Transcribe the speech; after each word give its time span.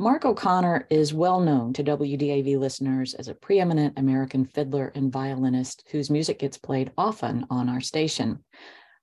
Mark 0.00 0.24
O'Connor 0.24 0.86
is 0.90 1.12
well 1.12 1.40
known 1.40 1.72
to 1.72 1.82
WDAV 1.82 2.56
listeners 2.56 3.14
as 3.14 3.26
a 3.26 3.34
preeminent 3.34 3.98
American 3.98 4.44
fiddler 4.44 4.92
and 4.94 5.12
violinist 5.12 5.82
whose 5.90 6.08
music 6.08 6.38
gets 6.38 6.56
played 6.56 6.92
often 6.96 7.44
on 7.50 7.68
our 7.68 7.80
station. 7.80 8.38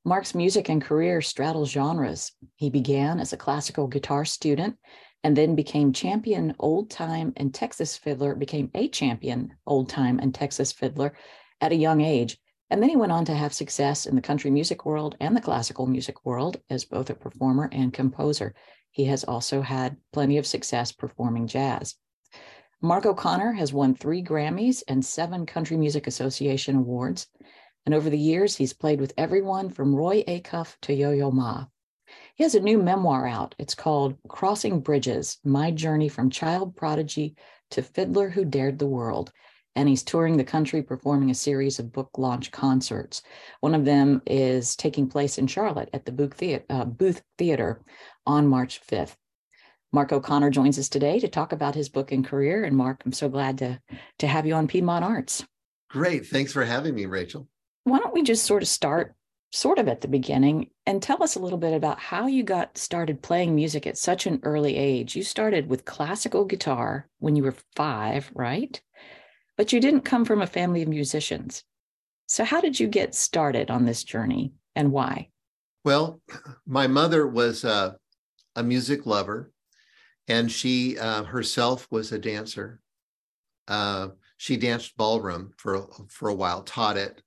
Mark's 0.06 0.34
music 0.34 0.70
and 0.70 0.82
career 0.82 1.22
straddle 1.22 1.66
genres. 1.66 2.32
He 2.56 2.70
began 2.70 3.20
as 3.20 3.34
a 3.34 3.38
classical 3.38 3.88
guitar 3.88 4.24
student 4.24 4.78
and 5.22 5.36
then 5.36 5.54
became 5.54 5.92
champion 5.92 6.56
old 6.60 6.90
time 6.90 7.34
and 7.36 7.54
Texas 7.54 7.98
fiddler, 7.98 8.34
became 8.34 8.72
a 8.74 8.88
champion 8.88 9.54
old 9.68 9.90
time 9.90 10.20
and 10.20 10.34
Texas 10.34 10.72
fiddler 10.72 11.18
at 11.60 11.74
a 11.74 11.76
young 11.76 12.00
age. 12.00 12.38
And 12.70 12.82
then 12.82 12.90
he 12.90 12.96
went 12.96 13.12
on 13.12 13.26
to 13.26 13.36
have 13.36 13.54
success 13.54 14.06
in 14.06 14.16
the 14.16 14.22
country 14.22 14.50
music 14.50 14.86
world 14.86 15.18
and 15.20 15.36
the 15.36 15.42
classical 15.42 15.88
music 15.88 16.26
world 16.26 16.56
as 16.70 16.86
both 16.86 17.10
a 17.10 17.16
performer 17.16 17.68
and 17.74 17.92
composer. 17.92 18.56
He 18.96 19.04
has 19.06 19.26
also 19.26 19.60
had 19.60 19.98
plenty 20.14 20.38
of 20.38 20.48
success 20.48 20.94
performing 20.94 21.48
jazz. 21.48 21.96
Mark 22.82 23.06
O'Connor 23.06 23.52
has 23.52 23.74
won 23.74 23.94
three 23.94 24.24
Grammys 24.24 24.84
and 24.88 25.04
seven 25.04 25.46
Country 25.46 25.76
Music 25.76 26.08
Association 26.08 26.78
awards. 26.78 27.28
And 27.86 27.94
over 27.94 28.10
the 28.10 28.18
years, 28.18 28.56
he's 28.56 28.72
played 28.72 29.02
with 29.02 29.12
everyone 29.18 29.70
from 29.70 29.94
Roy 29.94 30.24
Acuff 30.24 30.78
to 30.84 30.94
Yo 30.94 31.12
Yo 31.12 31.30
Ma. 31.30 31.66
He 32.36 32.46
has 32.46 32.56
a 32.56 32.62
new 32.62 32.82
memoir 32.82 33.28
out. 33.28 33.54
It's 33.60 33.76
called 33.76 34.16
Crossing 34.30 34.80
Bridges 34.80 35.40
My 35.44 35.72
Journey 35.72 36.08
from 36.08 36.30
Child 36.30 36.78
Prodigy 36.78 37.36
to 37.72 37.82
Fiddler 37.82 38.30
Who 38.30 38.46
Dared 38.46 38.80
the 38.80 38.88
World. 38.88 39.30
And 39.76 39.90
he's 39.90 40.04
touring 40.04 40.38
the 40.38 40.46
country 40.46 40.82
performing 40.82 41.32
a 41.32 41.36
series 41.36 41.80
of 41.80 41.92
book 41.92 42.12
launch 42.18 42.50
concerts. 42.50 43.24
One 43.60 43.76
of 43.76 43.84
them 43.84 44.22
is 44.26 44.78
taking 44.78 45.10
place 45.10 45.38
in 45.38 45.48
Charlotte 45.48 45.90
at 45.92 46.06
the 46.06 46.14
Booth 46.14 46.36
Theater, 46.36 46.64
uh, 46.70 46.86
Booth 46.86 47.22
Theater 47.38 47.84
on 48.26 48.48
March 48.48 48.82
5th. 48.86 49.16
Mark 49.92 50.12
O'Connor 50.12 50.50
joins 50.50 50.78
us 50.78 50.90
today 50.90 51.20
to 51.20 51.28
talk 51.28 51.54
about 51.54 51.76
his 51.76 51.90
book 51.90 52.12
and 52.12 52.26
career. 52.26 52.64
And 52.64 52.76
Mark, 52.76 53.02
I'm 53.06 53.14
so 53.14 53.30
glad 53.30 53.58
to, 53.60 53.80
to 54.20 54.28
have 54.28 54.46
you 54.46 54.54
on 54.54 54.68
Piedmont 54.68 55.06
Arts. 55.06 55.46
Great. 55.90 56.26
Thanks 56.28 56.52
for 56.52 56.66
having 56.66 56.94
me, 56.94 57.06
Rachel. 57.06 57.48
Why 57.86 58.00
don't 58.00 58.14
we 58.14 58.24
just 58.24 58.46
sort 58.46 58.62
of 58.62 58.68
start 58.68 59.16
sort 59.56 59.80
of 59.80 59.88
at 59.88 60.02
the 60.02 60.08
beginning 60.08 60.70
and 60.86 61.02
tell 61.02 61.24
us 61.24 61.36
a 61.36 61.40
little 61.40 61.58
bit 61.58 61.74
about 61.74 62.00
how 62.00 62.28
you 62.28 62.44
got 62.44 62.78
started 62.78 63.22
playing 63.22 63.56
music 63.56 63.88
at 63.88 63.98
such 63.98 64.28
an 64.28 64.42
early 64.44 64.76
age. 64.76 65.16
You 65.16 65.24
started 65.24 65.70
with 65.70 65.86
classical 65.86 66.44
guitar 66.44 67.08
when 67.20 67.36
you 67.36 67.44
were 67.44 67.56
five, 67.76 68.30
right? 68.34 68.80
But 69.56 69.72
you 69.72 69.80
didn't 69.80 70.02
come 70.02 70.26
from 70.26 70.42
a 70.42 70.48
family 70.48 70.82
of 70.82 70.90
musicians. 70.90 71.64
So, 72.28 72.44
how 72.44 72.60
did 72.60 72.80
you 72.80 72.88
get 72.88 73.16
started 73.16 73.72
on 73.72 73.86
this 73.86 74.04
journey 74.04 74.54
and 74.76 74.92
why? 74.92 75.30
Well, 75.86 76.20
my 76.68 76.88
mother 76.88 77.26
was 77.26 77.64
uh, 77.64 77.94
a 78.56 78.64
music 78.64 79.06
lover, 79.06 79.52
and 80.28 80.52
she 80.52 80.98
uh, 80.98 81.24
herself 81.24 81.88
was 81.92 82.12
a 82.12 82.20
dancer. 82.20 82.82
Uh, 83.68 84.10
she 84.38 84.58
danced 84.58 84.98
ballroom 84.98 85.52
for 85.58 85.88
for 86.10 86.30
a 86.30 86.36
while, 86.36 86.64
taught 86.64 86.98
it, 86.98 87.22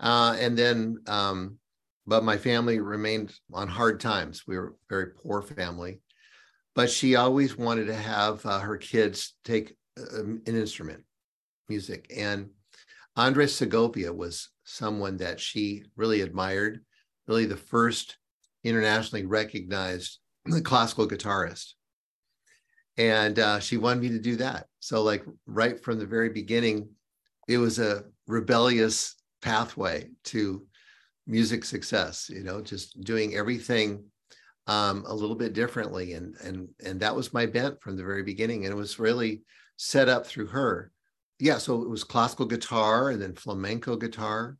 uh, 0.00 0.36
and 0.38 0.56
then. 0.56 0.98
Um, 1.06 1.58
but 2.06 2.24
my 2.24 2.36
family 2.36 2.80
remained 2.80 3.32
on 3.52 3.68
hard 3.68 4.00
times. 4.00 4.42
We 4.44 4.58
were 4.58 4.68
a 4.68 4.72
very 4.88 5.06
poor 5.12 5.42
family, 5.42 6.00
but 6.74 6.90
she 6.90 7.14
always 7.14 7.56
wanted 7.56 7.86
to 7.86 7.94
have 7.94 8.44
uh, 8.44 8.58
her 8.58 8.78
kids 8.78 9.34
take 9.44 9.76
uh, 9.96 10.24
an 10.24 10.42
instrument, 10.46 11.04
music, 11.68 12.10
and 12.16 12.50
Andres 13.16 13.54
Segovia 13.54 14.12
was 14.12 14.48
someone 14.64 15.18
that 15.18 15.40
she 15.40 15.84
really 15.94 16.22
admired, 16.22 16.84
really 17.28 17.46
the 17.46 17.56
first 17.56 18.16
internationally 18.64 19.26
recognized 19.26 20.18
classical 20.62 21.08
guitarist. 21.08 21.72
And 22.96 23.38
uh, 23.38 23.60
she 23.60 23.76
wanted 23.76 24.02
me 24.02 24.08
to 24.10 24.18
do 24.18 24.36
that. 24.36 24.66
So, 24.80 25.02
like, 25.02 25.24
right 25.46 25.82
from 25.82 25.98
the 25.98 26.06
very 26.06 26.28
beginning, 26.28 26.88
it 27.48 27.58
was 27.58 27.78
a 27.78 28.04
rebellious 28.26 29.16
pathway 29.42 30.10
to 30.24 30.66
music 31.26 31.64
success, 31.64 32.28
you 32.28 32.42
know, 32.42 32.60
just 32.60 33.00
doing 33.02 33.34
everything 33.34 34.04
um, 34.66 35.04
a 35.06 35.14
little 35.14 35.36
bit 35.36 35.52
differently. 35.52 36.12
And, 36.14 36.34
and, 36.44 36.68
and 36.84 37.00
that 37.00 37.14
was 37.14 37.32
my 37.32 37.46
bent 37.46 37.80
from 37.80 37.96
the 37.96 38.04
very 38.04 38.22
beginning. 38.22 38.64
And 38.64 38.72
it 38.72 38.76
was 38.76 38.98
really 38.98 39.42
set 39.76 40.08
up 40.08 40.26
through 40.26 40.48
her. 40.48 40.92
Yeah. 41.38 41.58
So 41.58 41.82
it 41.82 41.88
was 41.88 42.04
classical 42.04 42.46
guitar 42.46 43.10
and 43.10 43.22
then 43.22 43.34
flamenco 43.34 43.96
guitar 43.96 44.58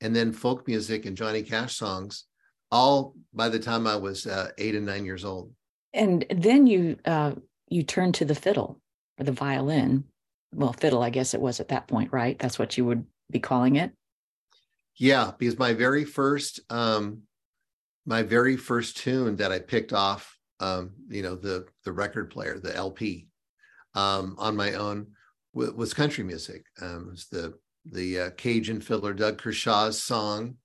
and 0.00 0.14
then 0.14 0.32
folk 0.32 0.66
music 0.66 1.06
and 1.06 1.16
Johnny 1.16 1.42
Cash 1.42 1.76
songs 1.76 2.24
all 2.70 3.14
by 3.32 3.48
the 3.48 3.58
time 3.58 3.86
I 3.86 3.96
was 3.96 4.26
uh, 4.26 4.50
eight 4.58 4.74
and 4.74 4.86
nine 4.86 5.04
years 5.04 5.24
old. 5.24 5.52
And 5.92 6.24
then 6.30 6.66
you 6.66 6.96
uh, 7.04 7.32
you 7.68 7.82
turned 7.82 8.14
to 8.16 8.24
the 8.24 8.34
fiddle 8.34 8.80
or 9.18 9.24
the 9.24 9.32
violin. 9.32 10.04
Well, 10.54 10.72
fiddle, 10.72 11.02
I 11.02 11.10
guess 11.10 11.34
it 11.34 11.40
was 11.40 11.60
at 11.60 11.68
that 11.68 11.88
point, 11.88 12.12
right? 12.12 12.38
That's 12.38 12.58
what 12.58 12.76
you 12.76 12.84
would 12.84 13.04
be 13.30 13.40
calling 13.40 13.76
it. 13.76 13.92
Yeah, 14.96 15.32
because 15.36 15.58
my 15.58 15.74
very 15.74 16.04
first 16.04 16.60
um, 16.70 17.22
my 18.06 18.22
very 18.22 18.56
first 18.56 18.96
tune 18.96 19.36
that 19.36 19.52
I 19.52 19.58
picked 19.58 19.92
off, 19.92 20.36
um, 20.60 20.92
you 21.08 21.22
know, 21.22 21.34
the 21.34 21.66
the 21.84 21.92
record 21.92 22.30
player, 22.30 22.58
the 22.58 22.74
LP, 22.74 23.28
um, 23.94 24.36
on 24.38 24.56
my 24.56 24.74
own 24.74 25.08
w- 25.54 25.74
was 25.74 25.92
country 25.92 26.24
music. 26.24 26.64
Um, 26.80 27.06
it 27.08 27.10
was 27.10 27.26
the 27.30 27.54
the 27.90 28.20
uh, 28.20 28.30
Cajun 28.30 28.80
fiddler 28.80 29.12
Doug 29.12 29.38
Kershaw's 29.38 30.02
song 30.02 30.56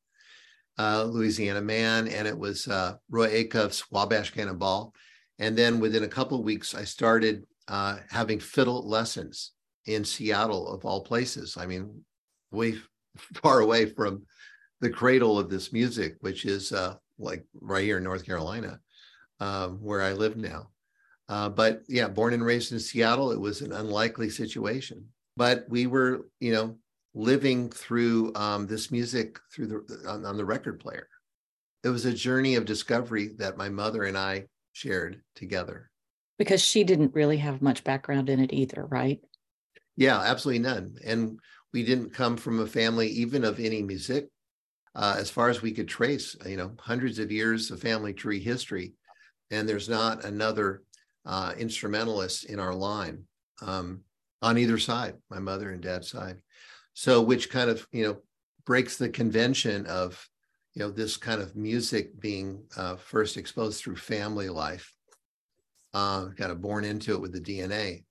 uh, 0.82 1.04
Louisiana 1.04 1.62
Man, 1.62 2.08
and 2.08 2.28
it 2.28 2.38
was 2.38 2.68
uh, 2.68 2.96
Roy 3.10 3.44
Acuff's 3.44 3.92
Wabash 3.92 4.32
Cannonball. 4.32 4.94
And 5.38 5.56
then 5.56 5.80
within 5.80 6.04
a 6.04 6.08
couple 6.08 6.40
of 6.40 6.44
weeks, 6.44 6.74
I 6.74 6.86
started 6.86 7.46
uh, 7.68 7.98
having 8.10 8.40
fiddle 8.40 8.88
lessons 8.88 9.52
in 9.86 10.04
Seattle, 10.04 10.68
of 10.74 10.84
all 10.84 11.04
places. 11.04 11.56
I 11.58 11.68
mean, 11.68 12.04
way 12.52 12.76
far 13.44 13.60
away 13.60 13.86
from 13.86 14.24
the 14.80 14.90
cradle 14.90 15.38
of 15.38 15.50
this 15.50 15.72
music, 15.72 16.18
which 16.22 16.46
is 16.46 16.72
uh, 16.72 16.96
like 17.20 17.46
right 17.62 17.84
here 17.84 17.98
in 17.98 18.04
North 18.04 18.26
Carolina, 18.26 18.80
um, 19.40 19.78
where 19.82 20.02
I 20.02 20.14
live 20.14 20.36
now. 20.36 20.70
Uh, 21.30 21.50
but 21.50 21.84
yeah, 21.88 22.08
born 22.08 22.34
and 22.34 22.44
raised 22.44 22.72
in 22.72 22.80
Seattle, 22.80 23.32
it 23.32 23.40
was 23.40 23.62
an 23.62 23.72
unlikely 23.72 24.30
situation. 24.30 25.06
But 25.38 25.66
we 25.70 25.86
were, 25.86 26.28
you 26.40 26.54
know, 26.54 26.78
living 27.14 27.70
through 27.70 28.34
um, 28.36 28.68
this 28.68 28.92
music 28.92 29.40
through 29.54 29.68
the 29.68 30.10
on, 30.10 30.26
on 30.26 30.38
the 30.38 30.46
record 30.46 30.80
player. 30.80 31.08
It 31.84 31.90
was 31.90 32.06
a 32.06 32.14
journey 32.14 32.56
of 32.56 32.66
discovery 32.66 33.30
that 33.40 33.58
my 33.58 33.70
mother 33.70 34.04
and 34.04 34.18
I 34.18 34.46
shared 34.74 35.22
together. 35.36 35.90
Because 36.38 36.62
she 36.62 36.84
didn't 36.84 37.16
really 37.16 37.38
have 37.38 37.62
much 37.62 37.84
background 37.84 38.30
in 38.30 38.40
it 38.40 38.54
either, 38.54 38.86
right? 38.86 39.20
Yeah, 39.98 40.20
absolutely 40.20 40.60
none. 40.60 40.96
And 41.04 41.40
we 41.74 41.84
didn't 41.84 42.14
come 42.14 42.38
from 42.38 42.60
a 42.60 42.68
family 42.68 43.08
even 43.08 43.44
of 43.44 43.60
any 43.60 43.82
music. 43.82 44.30
Uh, 44.94 45.16
as 45.18 45.30
far 45.30 45.50
as 45.50 45.62
we 45.62 45.72
could 45.72 45.88
trace, 45.88 46.36
you 46.46 46.58
know, 46.58 46.72
hundreds 46.78 47.18
of 47.18 47.32
years 47.32 47.72
of 47.72 47.80
family 47.80 48.14
tree 48.14 48.40
history, 48.40 48.94
and 49.50 49.68
there's 49.68 49.88
not 49.88 50.26
another 50.26 50.82
uh, 51.26 51.54
instrumentalist 51.58 52.46
in 52.46 52.60
our 52.60 52.74
line 52.74 53.24
um, 53.62 54.02
on 54.42 54.58
either 54.58 54.78
side, 54.78 55.16
my 55.30 55.40
mother 55.40 55.70
and 55.72 55.82
dad's 55.82 56.10
side. 56.10 56.42
So, 56.94 57.22
which 57.22 57.50
kind 57.50 57.70
of, 57.70 57.88
you 57.92 58.04
know, 58.04 58.18
breaks 58.66 58.98
the 58.98 59.10
convention 59.10 59.86
of, 59.86 60.28
you 60.74 60.82
know, 60.82 60.92
this 60.92 61.18
kind 61.18 61.42
of 61.42 61.56
music 61.56 62.20
being 62.20 62.64
uh, 62.78 62.96
first 62.96 63.38
exposed 63.38 63.82
through 63.82 63.96
family 63.96 64.50
life, 64.50 64.94
uh, 65.94 66.28
kind 66.38 66.52
of 66.52 66.62
born 66.62 66.84
into 66.84 67.14
it 67.14 67.22
with 67.22 67.34
the 67.34 67.42
DNA. 67.42 68.04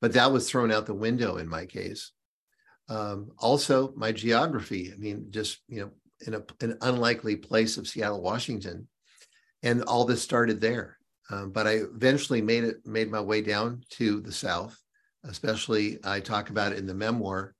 But 0.00 0.12
that 0.14 0.32
was 0.32 0.48
thrown 0.48 0.72
out 0.72 0.86
the 0.86 0.94
window 0.94 1.36
in 1.36 1.48
my 1.48 1.66
case. 1.66 2.12
Um, 2.88 3.30
also, 3.38 3.92
my 3.96 4.12
geography. 4.12 4.92
I 4.92 4.96
mean, 4.96 5.26
just 5.30 5.58
you 5.68 5.80
know, 5.80 5.90
in 6.26 6.34
a, 6.34 6.42
an 6.60 6.78
unlikely 6.82 7.36
place 7.36 7.76
of 7.76 7.86
Seattle, 7.86 8.22
Washington, 8.22 8.88
and 9.62 9.82
all 9.84 10.04
this 10.04 10.22
started 10.22 10.60
there. 10.60 10.98
Um, 11.30 11.52
but 11.52 11.66
I 11.66 11.72
eventually 11.94 12.42
made 12.42 12.64
it, 12.64 12.76
made 12.84 13.10
my 13.10 13.20
way 13.20 13.40
down 13.40 13.84
to 13.90 14.20
the 14.20 14.32
South. 14.32 14.76
Especially, 15.24 15.98
I 16.02 16.20
talk 16.20 16.50
about 16.50 16.72
it 16.72 16.78
in 16.78 16.86
the 16.86 16.94
memoir 16.94 17.54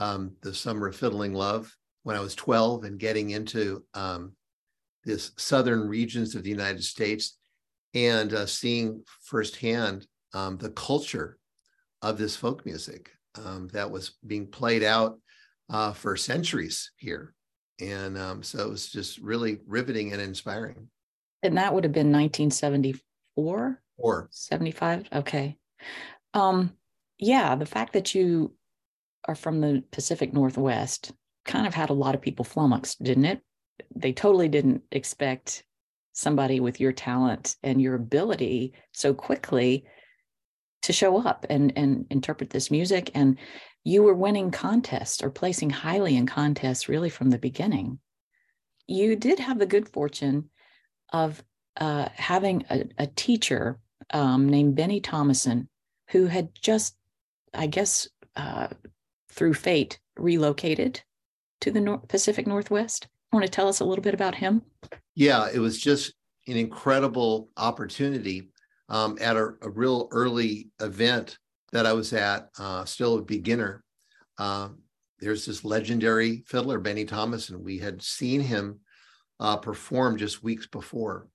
um, 0.00 0.32
the 0.42 0.52
summer 0.52 0.88
of 0.88 0.96
fiddling 0.96 1.34
love 1.34 1.74
when 2.02 2.16
I 2.16 2.20
was 2.20 2.34
12 2.34 2.84
and 2.84 2.98
getting 2.98 3.30
into 3.30 3.84
um, 3.94 4.32
this 5.04 5.32
southern 5.36 5.88
regions 5.88 6.34
of 6.34 6.42
the 6.42 6.50
United 6.50 6.82
States 6.82 7.38
and 7.94 8.32
uh, 8.32 8.46
seeing 8.46 9.02
firsthand 9.20 10.06
um, 10.32 10.56
the 10.56 10.70
culture 10.70 11.38
of 12.02 12.16
this 12.18 12.34
folk 12.34 12.64
music 12.64 13.10
um, 13.44 13.68
that 13.72 13.90
was 13.90 14.16
being 14.26 14.46
played 14.46 14.82
out 14.82 15.18
uh, 15.68 15.92
for 15.92 16.16
centuries 16.16 16.90
here. 16.96 17.34
And 17.80 18.16
um, 18.18 18.42
so 18.42 18.58
it 18.60 18.68
was 18.68 18.90
just 18.90 19.18
really 19.18 19.58
riveting 19.66 20.12
and 20.12 20.20
inspiring. 20.20 20.88
And 21.42 21.56
that 21.56 21.74
would 21.74 21.84
have 21.84 21.92
been 21.92 22.12
1974? 22.12 23.82
Or 23.98 24.28
75? 24.30 25.08
Okay. 25.12 25.56
Um, 26.34 26.72
yeah, 27.18 27.54
the 27.54 27.66
fact 27.66 27.94
that 27.94 28.14
you 28.14 28.54
are 29.26 29.34
from 29.34 29.60
the 29.60 29.82
Pacific 29.90 30.32
Northwest 30.32 31.12
kind 31.44 31.66
of 31.66 31.74
had 31.74 31.90
a 31.90 31.94
lot 31.94 32.14
of 32.14 32.20
people 32.20 32.44
flummoxed, 32.44 33.02
didn't 33.02 33.24
it? 33.24 33.40
They 33.94 34.12
totally 34.12 34.48
didn't 34.48 34.82
expect 34.92 35.64
somebody 36.12 36.60
with 36.60 36.80
your 36.80 36.92
talent 36.92 37.56
and 37.62 37.80
your 37.80 37.94
ability 37.94 38.74
so 38.92 39.14
quickly 39.14 39.84
to 40.82 40.92
show 40.92 41.20
up 41.24 41.46
and 41.48 41.72
and 41.76 42.06
interpret 42.10 42.50
this 42.50 42.70
music 42.70 43.10
and 43.14 43.38
you 43.84 44.02
were 44.02 44.14
winning 44.14 44.50
contests 44.50 45.22
or 45.22 45.30
placing 45.30 45.70
highly 45.70 46.16
in 46.16 46.26
contests 46.26 46.88
really 46.88 47.10
from 47.10 47.30
the 47.30 47.38
beginning 47.38 47.98
you 48.86 49.14
did 49.14 49.38
have 49.38 49.58
the 49.58 49.66
good 49.66 49.88
fortune 49.88 50.50
of 51.12 51.42
uh, 51.76 52.08
having 52.14 52.64
a, 52.70 52.84
a 52.98 53.06
teacher 53.06 53.78
um, 54.12 54.48
named 54.48 54.74
Benny 54.74 55.00
Thomasson 55.00 55.68
who 56.08 56.26
had 56.26 56.48
just 56.54 56.96
i 57.54 57.66
guess 57.66 58.08
uh, 58.36 58.68
through 59.40 59.54
fate 59.54 59.98
relocated 60.18 61.00
to 61.62 61.70
the 61.70 61.80
North, 61.80 62.06
pacific 62.08 62.46
northwest 62.46 63.08
want 63.32 63.44
to 63.44 63.50
tell 63.50 63.68
us 63.68 63.80
a 63.80 63.84
little 63.84 64.02
bit 64.02 64.12
about 64.12 64.34
him 64.34 64.60
yeah 65.14 65.48
it 65.52 65.58
was 65.58 65.80
just 65.80 66.12
an 66.46 66.56
incredible 66.56 67.48
opportunity 67.56 68.50
um, 68.90 69.16
at 69.20 69.36
a, 69.36 69.52
a, 69.62 69.70
real 69.70 70.08
early 70.10 70.68
event 70.80 71.38
that 71.72 71.86
I 71.86 71.92
was 71.92 72.12
at, 72.12 72.48
uh, 72.58 72.84
still 72.84 73.18
a 73.18 73.22
beginner. 73.22 73.84
Uh, 74.36 74.70
there's 75.20 75.46
this 75.46 75.64
legendary 75.64 76.42
fiddler, 76.46 76.80
Benny 76.80 77.04
Thomas, 77.04 77.50
and 77.50 77.64
We 77.64 77.78
had 77.78 78.02
seen 78.02 78.40
him 78.40 78.80
uh, 79.38 79.56
perform 79.56 80.16
just 80.16 80.42
weeks 80.42 80.66
before. 80.66 81.28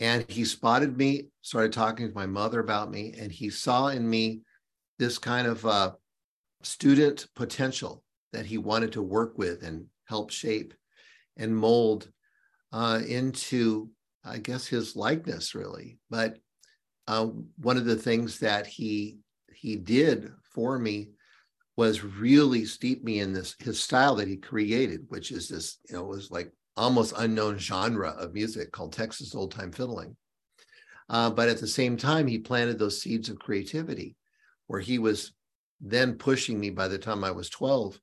And 0.00 0.30
he 0.30 0.44
spotted 0.44 0.96
me, 0.96 1.28
started 1.40 1.72
talking 1.72 2.08
to 2.08 2.14
my 2.14 2.26
mother 2.26 2.60
about 2.60 2.90
me, 2.90 3.14
and 3.18 3.32
he 3.32 3.50
saw 3.50 3.88
in 3.88 4.08
me 4.08 4.42
this 4.98 5.18
kind 5.18 5.46
of 5.46 5.64
uh, 5.64 5.92
student 6.62 7.26
potential 7.34 8.02
that 8.32 8.46
he 8.46 8.58
wanted 8.58 8.92
to 8.92 9.02
work 9.02 9.38
with 9.38 9.62
and 9.62 9.86
help 10.06 10.30
shape 10.30 10.74
and 11.36 11.56
mold 11.56 12.10
uh, 12.72 13.00
into, 13.06 13.90
I 14.24 14.38
guess, 14.38 14.66
his 14.66 14.96
likeness, 14.96 15.54
really. 15.54 15.98
But 16.10 16.38
uh, 17.06 17.26
one 17.56 17.76
of 17.76 17.84
the 17.84 17.96
things 17.96 18.38
that 18.40 18.66
he 18.66 19.18
he 19.54 19.76
did 19.76 20.30
for 20.42 20.78
me 20.78 21.10
was 21.76 22.04
really 22.04 22.64
steep 22.64 23.02
me 23.02 23.20
in 23.20 23.32
this 23.32 23.54
his 23.58 23.80
style 23.80 24.14
that 24.16 24.28
he 24.28 24.36
created, 24.36 25.06
which 25.08 25.32
is 25.32 25.48
this 25.48 25.78
you 25.88 25.96
know 25.96 26.04
was 26.04 26.30
like 26.30 26.52
almost 26.76 27.14
unknown 27.16 27.58
genre 27.58 28.10
of 28.10 28.34
music 28.34 28.70
called 28.72 28.92
Texas 28.92 29.34
old 29.34 29.52
time 29.52 29.72
fiddling. 29.72 30.16
Uh, 31.08 31.30
but 31.30 31.48
at 31.48 31.58
the 31.58 31.66
same 31.66 31.96
time, 31.96 32.26
he 32.26 32.38
planted 32.38 32.78
those 32.78 33.00
seeds 33.00 33.30
of 33.30 33.38
creativity, 33.38 34.16
where 34.66 34.80
he 34.80 34.98
was 34.98 35.32
then 35.80 36.14
pushing 36.14 36.58
me 36.58 36.70
by 36.70 36.88
the 36.88 36.98
time 36.98 37.24
I 37.24 37.30
was 37.30 37.48
12 37.48 37.98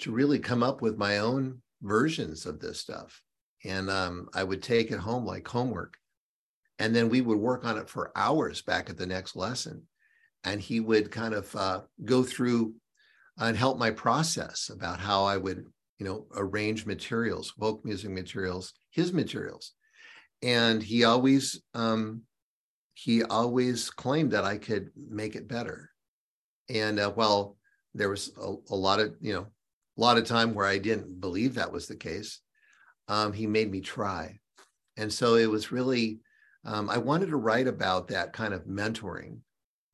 to 0.00 0.12
really 0.12 0.38
come 0.38 0.62
up 0.62 0.82
with 0.82 0.98
my 0.98 1.18
own 1.18 1.62
versions 1.82 2.46
of 2.46 2.60
this 2.60 2.80
stuff. 2.80 3.22
And 3.64 3.88
um, 3.90 4.28
I 4.34 4.44
would 4.44 4.62
take 4.62 4.90
it 4.90 4.98
home 4.98 5.24
like 5.24 5.46
homework. 5.48 5.96
And 6.78 6.94
then 6.94 7.08
we 7.08 7.20
would 7.20 7.38
work 7.38 7.64
on 7.64 7.78
it 7.78 7.88
for 7.88 8.12
hours 8.16 8.60
back 8.62 8.90
at 8.90 8.98
the 8.98 9.06
next 9.06 9.36
lesson. 9.36 9.82
And 10.42 10.60
he 10.60 10.80
would 10.80 11.10
kind 11.10 11.32
of 11.32 11.54
uh, 11.56 11.80
go 12.04 12.22
through 12.22 12.74
and 13.38 13.56
help 13.56 13.78
my 13.78 13.90
process 13.90 14.70
about 14.72 15.00
how 15.00 15.24
i 15.24 15.36
would 15.36 15.66
you 15.98 16.06
know 16.06 16.26
arrange 16.36 16.86
materials 16.86 17.52
folk 17.58 17.84
music 17.84 18.10
materials 18.10 18.72
his 18.90 19.12
materials. 19.12 19.72
And 20.42 20.82
he 20.82 21.04
always 21.04 21.60
um, 21.74 22.22
he 22.92 23.24
always 23.24 23.90
claimed 23.90 24.32
that 24.32 24.44
i 24.44 24.56
could 24.56 24.90
make 24.96 25.34
it 25.34 25.48
better 25.48 25.90
and 26.68 26.98
uh, 26.98 27.10
while 27.10 27.56
there 27.94 28.08
was 28.08 28.32
a, 28.40 28.54
a, 28.70 28.76
lot 28.76 29.00
of 29.00 29.14
you 29.20 29.32
know 29.32 29.46
a 29.96 30.00
lot 30.00 30.18
of 30.18 30.24
time 30.24 30.54
where 30.54 30.66
i 30.66 30.78
didn't 30.78 31.20
believe 31.20 31.54
that 31.54 31.72
was 31.72 31.86
the 31.86 31.96
case. 31.96 32.40
Um, 33.06 33.32
he 33.32 33.46
made 33.46 33.70
me 33.70 33.80
try. 33.80 34.38
And 34.96 35.12
so 35.12 35.34
it 35.34 35.50
was 35.50 35.72
really 35.72 36.20
um, 36.64 36.88
I 36.88 36.98
wanted 36.98 37.28
to 37.28 37.36
write 37.36 37.66
about 37.66 38.08
that 38.08 38.32
kind 38.32 38.54
of 38.54 38.64
mentoring 38.64 39.38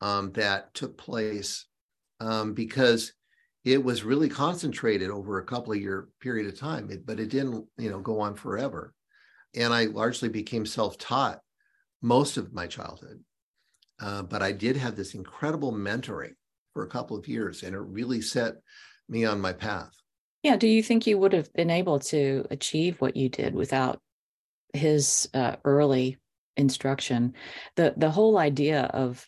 um, 0.00 0.32
that 0.32 0.72
took 0.74 0.96
place 0.96 1.66
um, 2.20 2.54
because 2.54 3.12
it 3.64 3.82
was 3.82 4.04
really 4.04 4.28
concentrated 4.28 5.10
over 5.10 5.38
a 5.38 5.44
couple 5.44 5.72
of 5.72 5.80
year 5.80 6.08
period 6.20 6.46
of 6.46 6.58
time, 6.58 6.90
it, 6.90 7.04
but 7.04 7.20
it 7.20 7.28
didn't, 7.28 7.66
you 7.76 7.90
know, 7.90 8.00
go 8.00 8.20
on 8.20 8.34
forever. 8.34 8.94
And 9.54 9.74
I 9.74 9.86
largely 9.86 10.28
became 10.28 10.64
self-taught 10.64 11.40
most 12.00 12.36
of 12.36 12.54
my 12.54 12.66
childhood, 12.66 13.22
uh, 14.00 14.22
but 14.22 14.42
I 14.42 14.52
did 14.52 14.76
have 14.76 14.96
this 14.96 15.14
incredible 15.14 15.72
mentoring 15.72 16.34
for 16.72 16.84
a 16.84 16.88
couple 16.88 17.16
of 17.16 17.28
years, 17.28 17.62
and 17.62 17.74
it 17.74 17.80
really 17.80 18.20
set 18.20 18.54
me 19.08 19.24
on 19.24 19.40
my 19.40 19.52
path. 19.52 19.92
Yeah. 20.42 20.56
Do 20.56 20.68
you 20.68 20.82
think 20.82 21.06
you 21.06 21.18
would 21.18 21.32
have 21.32 21.52
been 21.52 21.70
able 21.70 21.98
to 21.98 22.46
achieve 22.50 23.00
what 23.00 23.16
you 23.16 23.28
did 23.28 23.54
without 23.54 24.00
his 24.72 25.28
uh, 25.34 25.56
early 25.64 26.18
instruction 26.56 27.34
the 27.76 27.94
the 27.96 28.10
whole 28.10 28.38
idea 28.38 28.82
of 28.82 29.26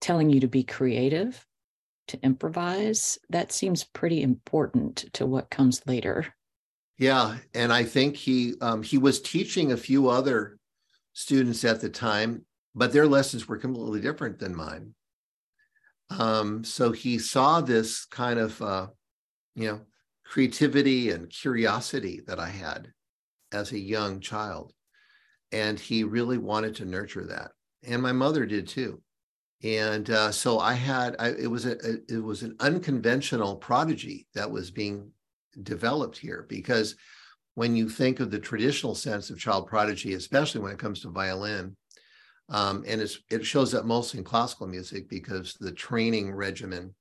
telling 0.00 0.30
you 0.30 0.40
to 0.40 0.48
be 0.48 0.62
creative 0.62 1.44
to 2.08 2.18
improvise 2.22 3.18
that 3.30 3.52
seems 3.52 3.84
pretty 3.84 4.22
important 4.22 5.06
to 5.12 5.26
what 5.26 5.50
comes 5.50 5.82
later 5.86 6.26
yeah 6.98 7.36
and 7.54 7.72
i 7.72 7.82
think 7.82 8.16
he 8.16 8.54
um, 8.60 8.82
he 8.82 8.98
was 8.98 9.20
teaching 9.20 9.72
a 9.72 9.76
few 9.76 10.08
other 10.08 10.58
students 11.12 11.64
at 11.64 11.80
the 11.80 11.88
time 11.88 12.44
but 12.74 12.92
their 12.92 13.06
lessons 13.06 13.48
were 13.48 13.56
completely 13.56 14.00
different 14.00 14.38
than 14.38 14.54
mine 14.54 14.94
um, 16.10 16.64
so 16.64 16.92
he 16.92 17.18
saw 17.18 17.60
this 17.60 18.04
kind 18.06 18.38
of 18.38 18.60
uh, 18.62 18.86
you 19.54 19.68
know 19.68 19.80
creativity 20.24 21.10
and 21.10 21.30
curiosity 21.30 22.20
that 22.26 22.38
i 22.38 22.48
had 22.48 22.92
as 23.52 23.72
a 23.72 23.78
young 23.78 24.20
child. 24.20 24.72
And 25.52 25.78
he 25.78 26.04
really 26.04 26.38
wanted 26.38 26.76
to 26.76 26.84
nurture 26.84 27.26
that. 27.26 27.52
And 27.86 28.02
my 28.02 28.12
mother 28.12 28.44
did 28.44 28.68
too. 28.68 29.00
And 29.64 30.08
uh, 30.10 30.30
so 30.30 30.60
i 30.60 30.72
had 30.72 31.16
I, 31.18 31.30
it 31.30 31.50
was 31.50 31.66
a, 31.66 31.76
it 32.08 32.22
was 32.22 32.44
an 32.44 32.54
unconventional 32.60 33.56
prodigy 33.56 34.28
that 34.34 34.48
was 34.48 34.70
being 34.70 35.10
developed 35.64 36.16
here 36.16 36.46
because 36.48 36.94
when 37.56 37.74
you 37.74 37.88
think 37.88 38.20
of 38.20 38.30
the 38.30 38.38
traditional 38.38 38.94
sense 38.94 39.30
of 39.30 39.40
child 39.40 39.66
prodigy 39.66 40.14
especially 40.14 40.60
when 40.60 40.70
it 40.70 40.78
comes 40.78 41.00
to 41.00 41.08
violin 41.08 41.76
um, 42.50 42.84
and 42.86 43.00
it 43.00 43.44
shows 43.44 43.74
up 43.74 43.84
mostly 43.84 44.18
in 44.18 44.24
classical 44.24 44.66
music 44.66 45.08
because 45.08 45.54
the 45.60 45.72
training 45.72 46.32
regimen 46.32 46.94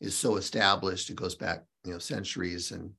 is 0.00 0.16
so 0.16 0.36
established 0.36 1.10
it 1.10 1.16
goes 1.16 1.34
back 1.34 1.64
you 1.84 1.92
know 1.92 1.98
centuries 1.98 2.70
and 2.70 2.90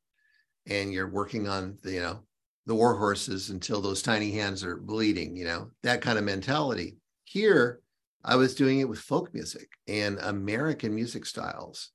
and 0.67 0.93
you're 0.93 1.09
working 1.09 1.47
on 1.47 1.77
the 1.83 1.91
you 1.93 2.01
know 2.01 2.21
the 2.65 2.75
war 2.75 2.95
horses 2.95 3.49
until 3.49 3.81
those 3.81 4.01
tiny 4.01 4.31
hands 4.31 4.63
are 4.63 4.77
bleeding, 4.77 5.35
you 5.35 5.45
know, 5.45 5.69
that 5.83 6.01
kind 6.01 6.17
of 6.17 6.23
mentality. 6.23 6.97
Here, 7.23 7.81
I 8.23 8.35
was 8.35 8.55
doing 8.55 8.79
it 8.79 8.89
with 8.89 8.99
folk 8.99 9.33
music 9.33 9.69
and 9.87 10.19
American 10.19 10.93
music 10.93 11.25
styles, 11.25 11.89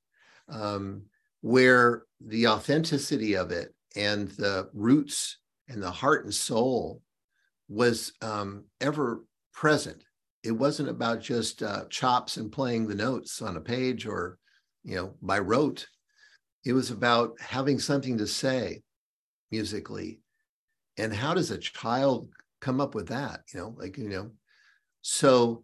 um, 0.49 1.03
where 1.41 2.03
the 2.19 2.47
authenticity 2.47 3.35
of 3.35 3.51
it 3.51 3.73
and 3.95 4.27
the 4.29 4.69
roots 4.73 5.37
and 5.69 5.81
the 5.81 5.91
heart 5.91 6.25
and 6.25 6.33
soul 6.33 7.01
was 7.69 8.11
um, 8.21 8.65
ever 8.81 9.23
present. 9.57 10.03
It 10.43 10.51
wasn't 10.51 10.89
about 10.89 11.19
just 11.19 11.63
uh, 11.63 11.85
chops 11.89 12.37
and 12.37 12.51
playing 12.51 12.87
the 12.87 12.95
notes 12.95 13.41
on 13.41 13.57
a 13.57 13.61
page 13.61 14.05
or, 14.05 14.37
you 14.83 14.95
know, 14.95 15.15
by 15.19 15.39
rote. 15.39 15.87
It 16.63 16.73
was 16.73 16.91
about 16.91 17.41
having 17.41 17.79
something 17.79 18.19
to 18.19 18.27
say 18.27 18.83
musically 19.49 20.19
and 20.97 21.11
how 21.11 21.33
does 21.33 21.49
a 21.49 21.57
child 21.57 22.29
come 22.59 22.81
up 22.81 22.95
with 22.95 23.07
that 23.07 23.41
you 23.53 23.59
know 23.59 23.75
like 23.77 23.97
you 23.97 24.09
know 24.09 24.31
so 25.01 25.63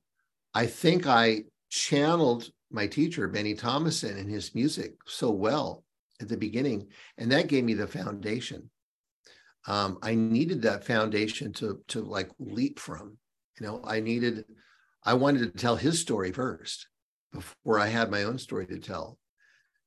i 0.53 0.65
think 0.65 1.07
i 1.07 1.41
channeled 1.69 2.49
my 2.71 2.87
teacher 2.87 3.27
Benny 3.27 3.53
Thomasson 3.53 4.17
and 4.17 4.29
his 4.29 4.55
music 4.55 4.93
so 5.05 5.29
well 5.31 5.83
at 6.21 6.27
the 6.27 6.37
beginning 6.37 6.87
and 7.17 7.31
that 7.31 7.47
gave 7.47 7.63
me 7.63 7.73
the 7.73 7.87
foundation 7.87 8.69
um, 9.67 9.97
i 10.01 10.13
needed 10.13 10.61
that 10.61 10.85
foundation 10.85 11.51
to 11.53 11.81
to 11.87 12.01
like 12.01 12.29
leap 12.39 12.79
from 12.79 13.17
you 13.59 13.65
know 13.65 13.81
i 13.85 13.99
needed 13.99 14.45
i 15.03 15.13
wanted 15.13 15.39
to 15.39 15.59
tell 15.59 15.75
his 15.75 15.99
story 15.99 16.31
first 16.31 16.87
before 17.31 17.79
i 17.79 17.87
had 17.87 18.11
my 18.11 18.23
own 18.23 18.37
story 18.37 18.65
to 18.65 18.79
tell 18.79 19.17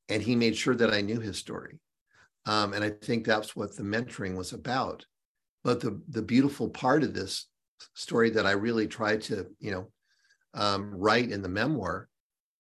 and 0.09 0.23
he 0.23 0.37
made 0.37 0.57
sure 0.57 0.75
that 0.75 0.93
i 0.93 1.01
knew 1.01 1.21
his 1.21 1.37
story 1.37 1.79
um, 2.47 2.73
and 2.73 2.85
i 2.85 2.91
think 2.91 3.25
that's 3.25 3.57
what 3.57 3.77
the 3.77 3.83
mentoring 3.83 4.37
was 4.37 4.53
about 4.53 5.05
but 5.65 5.81
the 5.81 6.01
the 6.09 6.23
beautiful 6.23 6.69
part 6.69 7.03
of 7.03 7.13
this 7.13 7.47
story 7.95 8.31
that 8.31 8.47
I 8.47 8.53
really 8.53 8.87
tried 8.87 9.23
to, 9.23 9.47
you 9.59 9.71
know, 9.71 9.91
um, 10.55 10.95
write 10.95 11.31
in 11.31 11.43
the 11.43 11.49
memoir 11.49 12.09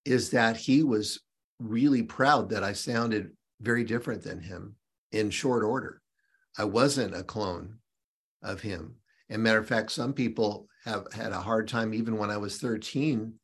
is 0.04 0.30
that 0.30 0.56
he 0.56 0.82
was 0.82 1.20
really 1.58 2.02
proud 2.02 2.50
that 2.50 2.62
I 2.62 2.72
sounded 2.72 3.30
very 3.60 3.84
different 3.84 4.22
than 4.22 4.40
him 4.40 4.76
in 5.12 5.30
short 5.30 5.64
order. 5.64 6.02
I 6.58 6.64
wasn't 6.64 7.14
a 7.14 7.22
clone 7.22 7.78
of 8.42 8.60
him. 8.60 8.96
And 9.28 9.42
matter 9.42 9.58
of 9.58 9.66
fact, 9.66 9.92
some 9.92 10.12
people 10.12 10.68
have 10.87 11.12
had 11.12 11.33
a 11.33 11.40
hard 11.40 11.69
time, 11.69 11.93
even 11.93 12.16
when 12.16 12.31
I 12.31 12.38
was 12.38 12.59
13, 12.59 13.35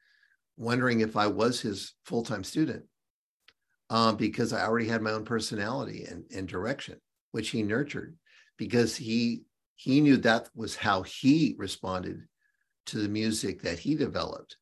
wondering 0.56 1.00
if 1.00 1.16
I 1.16 1.26
was 1.26 1.60
his 1.60 1.94
full 2.04 2.22
time 2.22 2.44
student 2.44 2.84
uh, 3.90 4.12
because 4.12 4.52
I 4.52 4.64
already 4.64 4.88
had 4.88 5.02
my 5.02 5.10
own 5.10 5.24
personality 5.24 6.06
and, 6.08 6.24
and 6.34 6.48
direction, 6.48 6.98
which 7.32 7.50
he 7.50 7.62
nurtured 7.62 8.16
because 8.56 8.96
he 8.96 9.42
he 9.74 10.00
knew 10.00 10.16
that 10.18 10.48
was 10.54 10.76
how 10.76 11.02
he 11.02 11.56
responded 11.58 12.22
to 12.86 12.98
the 12.98 13.08
music 13.08 13.62
that 13.62 13.80
he 13.80 13.96
developed. 13.96 14.56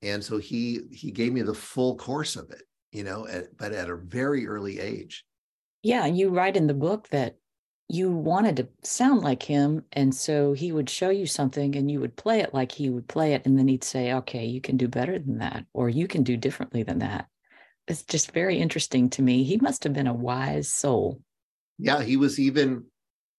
And 0.00 0.22
so 0.22 0.38
he 0.38 0.80
he 0.90 1.10
gave 1.10 1.32
me 1.32 1.42
the 1.42 1.54
full 1.54 1.96
course 1.96 2.36
of 2.36 2.50
it 2.50 2.62
you 2.92 3.02
know 3.02 3.26
at, 3.26 3.56
but 3.56 3.72
at 3.72 3.90
a 3.90 3.96
very 3.96 4.46
early 4.46 4.78
age. 4.78 5.24
Yeah 5.82 6.06
you 6.06 6.28
write 6.28 6.56
in 6.56 6.66
the 6.66 6.74
book 6.74 7.08
that 7.08 7.36
you 7.88 8.10
wanted 8.10 8.56
to 8.56 8.68
sound 8.82 9.20
like 9.20 9.42
him 9.42 9.84
and 9.92 10.14
so 10.14 10.54
he 10.54 10.72
would 10.72 10.88
show 10.88 11.10
you 11.10 11.26
something 11.26 11.76
and 11.76 11.90
you 11.90 12.00
would 12.00 12.16
play 12.16 12.40
it 12.40 12.54
like 12.54 12.72
he 12.72 12.88
would 12.88 13.06
play 13.06 13.34
it 13.34 13.44
and 13.44 13.58
then 13.58 13.68
he'd 13.68 13.84
say 13.84 14.14
okay 14.14 14.46
you 14.46 14.60
can 14.60 14.76
do 14.76 14.88
better 14.88 15.18
than 15.18 15.38
that 15.38 15.66
or 15.74 15.88
you 15.88 16.08
can 16.08 16.22
do 16.22 16.36
differently 16.36 16.82
than 16.82 17.00
that. 17.00 17.26
It's 17.88 18.02
just 18.04 18.32
very 18.32 18.58
interesting 18.58 19.10
to 19.10 19.22
me. 19.22 19.42
He 19.42 19.58
must 19.58 19.84
have 19.84 19.92
been 19.92 20.06
a 20.06 20.14
wise 20.14 20.72
soul. 20.72 21.20
Yeah 21.78 22.02
he 22.02 22.16
was 22.16 22.38
even 22.38 22.84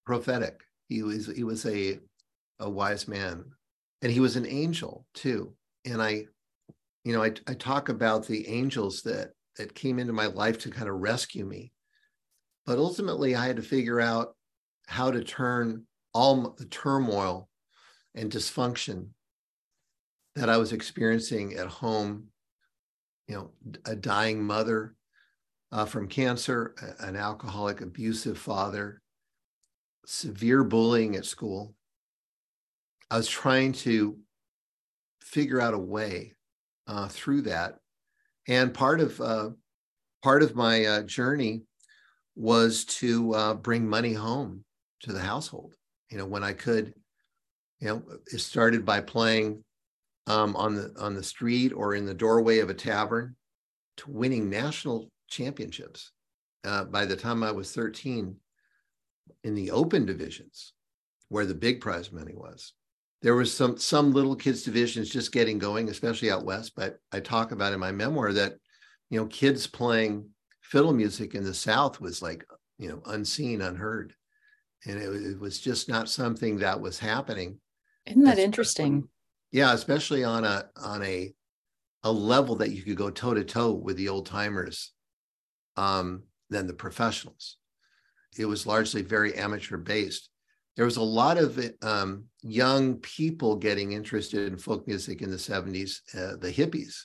prophetic. 0.06 0.62
He 0.88 1.02
was 1.02 1.28
he 1.28 1.44
was 1.44 1.66
a 1.66 2.00
a 2.60 2.70
wise 2.70 3.08
man. 3.08 3.46
And 4.02 4.12
he 4.12 4.20
was 4.20 4.36
an 4.36 4.46
angel 4.46 5.06
too. 5.14 5.54
And 5.86 6.02
i 6.02 6.26
you 7.04 7.12
know 7.14 7.24
i, 7.24 7.34
I 7.48 7.54
talk 7.56 7.90
about 7.90 8.28
the 8.28 8.48
angels 8.48 9.02
that 9.02 9.32
that 9.58 9.76
came 9.76 10.00
into 10.00 10.14
my 10.14 10.28
life 10.28 10.60
to 10.60 10.70
kind 10.70 10.90
of 10.90 10.96
rescue 10.96 11.46
me 11.46 11.73
but 12.66 12.78
ultimately 12.78 13.36
i 13.36 13.46
had 13.46 13.56
to 13.56 13.62
figure 13.62 14.00
out 14.00 14.36
how 14.88 15.12
to 15.12 15.24
turn 15.24 15.86
all 16.14 16.56
the 16.58 16.66
turmoil 16.66 17.50
and 18.16 18.32
dysfunction 18.32 19.08
that 20.36 20.50
I 20.50 20.58
was 20.58 20.74
experiencing 20.74 21.54
at 21.54 21.68
home, 21.68 22.26
you 23.28 23.36
know, 23.36 23.52
a 23.86 23.96
dying 23.96 24.44
mother 24.44 24.96
uh, 25.72 25.86
from 25.86 26.08
cancer, 26.08 26.76
an 27.00 27.16
alcoholic, 27.16 27.82
abusive 27.82 28.38
father, 28.38 29.02
severe 30.06 30.64
bullying 30.64 31.16
at 31.16 31.26
school. 31.26 31.74
I 33.10 33.18
was 33.18 33.28
trying 33.28 33.74
to 33.74 34.18
figure 35.22 35.62
out 35.62 35.74
a 35.74 35.80
way 35.80 36.34
uh, 36.88 37.08
through 37.08 37.44
that, 37.44 37.78
and 38.48 38.74
part 38.74 39.00
of 39.00 39.22
uh, 39.22 39.50
part 40.24 40.44
of 40.44 40.56
my 40.56 40.86
uh, 40.86 41.04
journey 41.04 41.62
was 42.36 42.86
to 42.86 43.34
uh, 43.34 43.54
bring 43.54 43.88
money 43.88 44.14
home 44.14 44.64
to 45.02 45.14
the 45.14 45.20
household. 45.20 45.76
You 46.10 46.18
know, 46.18 46.26
when 46.26 46.44
I 46.44 46.54
could, 46.54 46.94
you 47.80 47.88
know, 47.88 48.04
it 48.32 48.40
started 48.40 48.86
by 48.86 49.02
playing 49.02 49.64
um, 50.28 50.56
on 50.56 50.76
the 50.76 50.94
on 51.00 51.16
the 51.16 51.24
street 51.24 51.74
or 51.74 51.96
in 51.96 52.06
the 52.06 52.14
doorway 52.14 52.60
of 52.60 52.70
a 52.70 52.74
tavern, 52.74 53.36
to 53.98 54.12
winning 54.12 54.50
national 54.50 55.12
championships. 55.30 56.12
Uh, 56.64 56.86
by 56.86 57.06
the 57.06 57.16
time 57.16 57.44
I 57.44 57.52
was 57.52 57.74
13, 57.74 58.36
in 59.44 59.56
the 59.56 59.72
open 59.72 60.06
divisions, 60.06 60.74
where 61.28 61.46
the 61.46 61.54
big 61.54 61.82
prize 61.82 62.12
money 62.12 62.34
was, 62.36 62.74
there 63.22 63.36
was 63.36 63.54
some 63.54 63.78
some 63.78 64.12
little 64.12 64.36
kids 64.36 64.64
divisions 64.64 65.10
just 65.10 65.32
getting 65.32 65.58
going, 65.58 65.90
especially 65.90 66.32
out 66.32 66.46
west. 66.46 66.74
But 66.76 67.00
I 67.12 67.20
talk 67.20 67.52
about 67.52 67.74
in 67.74 67.80
my 67.80 67.92
memoir 67.92 68.34
that, 68.34 68.54
you 69.10 69.20
know, 69.20 69.28
kids 69.28 69.66
playing 69.66 70.30
fiddle 70.74 70.94
music 70.94 71.36
in 71.36 71.44
the 71.44 71.54
South 71.54 72.02
was 72.02 72.22
like, 72.22 72.44
you 72.80 72.90
know, 72.90 73.02
unseen, 73.06 73.62
unheard 73.62 74.14
and 74.86 74.98
it, 75.00 75.32
it 75.32 75.40
was 75.40 75.60
just 75.60 75.90
not 75.90 76.10
something 76.10 76.58
that 76.58 76.80
was 76.80 77.00
happening. 77.00 77.60
Isn't 78.06 78.24
that 78.24 78.40
interesting? 78.40 79.08
Yeah, 79.52 79.74
especially 79.74 80.24
on 80.24 80.44
a 80.44 80.66
on 80.76 81.04
a 81.04 81.34
a 82.04 82.12
level 82.12 82.56
that 82.56 82.72
you 82.72 82.82
could 82.82 82.98
go 82.98 83.10
toe 83.10 83.34
to 83.34 83.46
toe 83.46 83.72
with 83.72 83.96
the 83.96 84.10
old 84.10 84.26
timers 84.26 84.92
um, 85.78 86.24
than 86.50 86.68
the 86.68 86.74
professionals. 86.74 87.58
It 88.38 88.46
was 88.46 88.68
largely 88.68 89.04
very 89.04 89.36
amateur 89.36 89.78
based. 89.78 90.30
There 90.76 90.86
was 90.86 90.98
a 90.98 91.04
lot 91.04 91.38
of 91.38 91.64
um, 91.82 92.26
young 92.42 92.96
people 92.98 93.56
getting 93.56 93.94
interested 93.94 94.52
in 94.52 94.58
folk 94.58 94.86
music 94.88 95.22
in 95.22 95.30
the 95.30 95.38
70s, 95.38 96.00
uh, 96.18 96.36
the 96.38 96.52
hippies, 96.52 96.96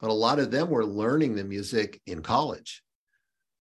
but 0.00 0.10
a 0.10 0.12
lot 0.12 0.38
of 0.38 0.50
them 0.50 0.68
were 0.68 0.84
learning 0.84 1.34
the 1.34 1.42
music 1.42 2.00
in 2.06 2.20
college, 2.20 2.84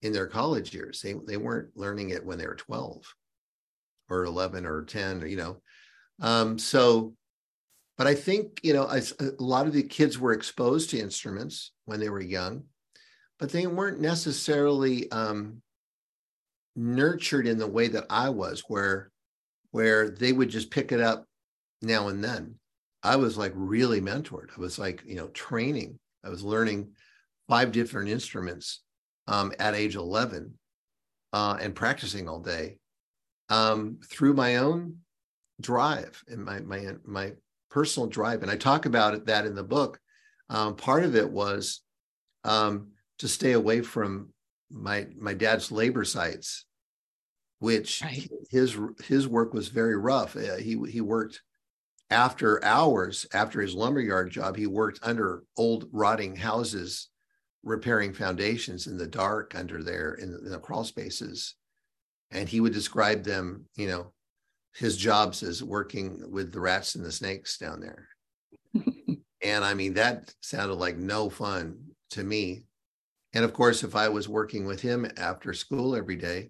in 0.06 0.14
their 0.14 0.28
college 0.28 0.74
years. 0.74 1.02
They, 1.02 1.16
they 1.26 1.38
weren't 1.38 1.70
learning 1.76 2.12
it 2.12 2.26
when 2.26 2.38
they 2.38 2.48
were 2.48 2.56
12 2.56 3.04
or 4.10 4.24
11 4.26 4.66
or 4.66 4.84
10 4.84 5.24
or, 5.24 5.26
you 5.26 5.38
know? 5.38 5.62
Um, 6.22 6.58
so 6.58 7.14
but 7.98 8.08
i 8.08 8.14
think 8.14 8.60
you 8.62 8.74
know 8.74 8.86
I, 8.86 9.02
a 9.20 9.32
lot 9.42 9.68
of 9.68 9.74
the 9.74 9.84
kids 9.84 10.18
were 10.18 10.34
exposed 10.34 10.90
to 10.90 11.00
instruments 11.00 11.72
when 11.86 12.00
they 12.00 12.10
were 12.10 12.22
young 12.22 12.64
but 13.40 13.52
they 13.52 13.68
weren't 13.68 14.02
necessarily 14.02 15.10
um, 15.12 15.62
nurtured 16.76 17.48
in 17.48 17.58
the 17.58 17.68
way 17.68 17.88
that 17.90 18.06
i 18.10 18.30
was 18.30 18.64
where 18.68 19.12
where 19.76 20.10
they 20.10 20.32
would 20.32 20.48
just 20.48 20.72
pick 20.72 20.94
it 20.94 21.02
up 21.02 21.26
now 21.82 22.08
and 22.08 22.24
then. 22.24 22.56
I 23.04 23.18
was 23.18 23.38
like 23.38 23.52
really 23.54 24.00
mentored. 24.00 24.50
I 24.56 24.60
was 24.62 24.80
like 24.80 25.04
you 25.06 25.16
know 25.16 25.28
training. 25.28 26.00
I 26.24 26.30
was 26.30 26.44
learning 26.44 26.92
five 27.50 27.74
different 27.74 28.10
instruments 28.10 28.82
um, 29.28 29.52
at 29.60 29.76
age 29.76 29.96
11 29.96 30.54
uh, 31.34 31.58
and 31.60 31.76
practicing 31.76 32.30
all 32.30 32.40
day 32.40 32.78
um, 33.50 34.00
through 34.10 34.34
my 34.34 34.58
own 34.58 34.98
drive 35.62 36.24
and 36.28 36.44
my 36.44 36.60
my 36.60 36.94
my 37.06 37.34
personal 37.70 38.08
drive. 38.08 38.42
And 38.42 38.52
I 38.52 38.56
talk 38.56 38.86
about 38.86 39.26
that 39.26 39.46
in 39.46 39.56
the 39.56 39.64
book. 39.64 40.00
Um, 40.50 40.76
part 40.76 41.04
of 41.04 41.16
it 41.16 41.30
was 41.30 41.82
um, 42.44 42.92
to 43.20 43.28
stay 43.28 43.54
away 43.54 43.82
from 43.82 44.30
my 44.72 45.08
my 45.18 45.34
dad's 45.34 45.72
labor 45.72 46.06
sites, 46.06 46.66
which 47.60 48.02
right. 48.04 48.30
his 48.50 48.78
his 49.06 49.28
work 49.28 49.54
was 49.54 49.70
very 49.70 49.98
rough. 49.98 50.36
Uh, 50.36 50.56
he 50.56 50.80
he 50.90 51.02
worked 51.02 51.42
after 52.10 52.64
hours 52.64 53.26
after 53.34 53.62
his 53.62 53.74
lumberyard 53.74 54.32
job. 54.32 54.56
He 54.56 54.68
worked 54.68 55.00
under 55.04 55.44
old 55.58 55.88
rotting 55.92 56.36
houses, 56.36 57.10
repairing 57.66 58.14
foundations 58.14 58.88
in 58.88 58.98
the 58.98 59.08
dark 59.08 59.56
under 59.56 59.84
there 59.84 60.14
in 60.14 60.32
the, 60.32 60.38
in 60.40 60.52
the 60.52 60.60
crawl 60.60 60.86
spaces 60.86 61.56
and 62.32 62.50
he 62.50 62.60
would 62.60 62.74
describe 62.74 63.24
them, 63.24 63.66
you 63.76 63.88
know, 63.88 64.12
his 64.74 64.98
jobs 64.98 65.44
as 65.44 65.64
working 65.64 66.22
with 66.30 66.52
the 66.52 66.60
rats 66.60 66.96
and 66.96 67.06
the 67.06 67.12
snakes 67.12 67.58
down 67.58 67.80
there. 67.80 68.10
and 69.44 69.64
I 69.64 69.74
mean, 69.74 69.94
that 69.94 70.34
sounded 70.42 70.76
like 70.76 70.98
no 70.98 71.30
fun 71.30 71.78
to 72.12 72.24
me. 72.24 72.66
And 73.34 73.46
of 73.46 73.54
course, 73.54 73.84
if 73.84 73.96
I 73.96 74.10
was 74.10 74.28
working 74.28 74.66
with 74.66 74.82
him 74.82 75.10
after 75.18 75.54
school 75.54 75.96
every 75.96 76.16
day, 76.16 76.50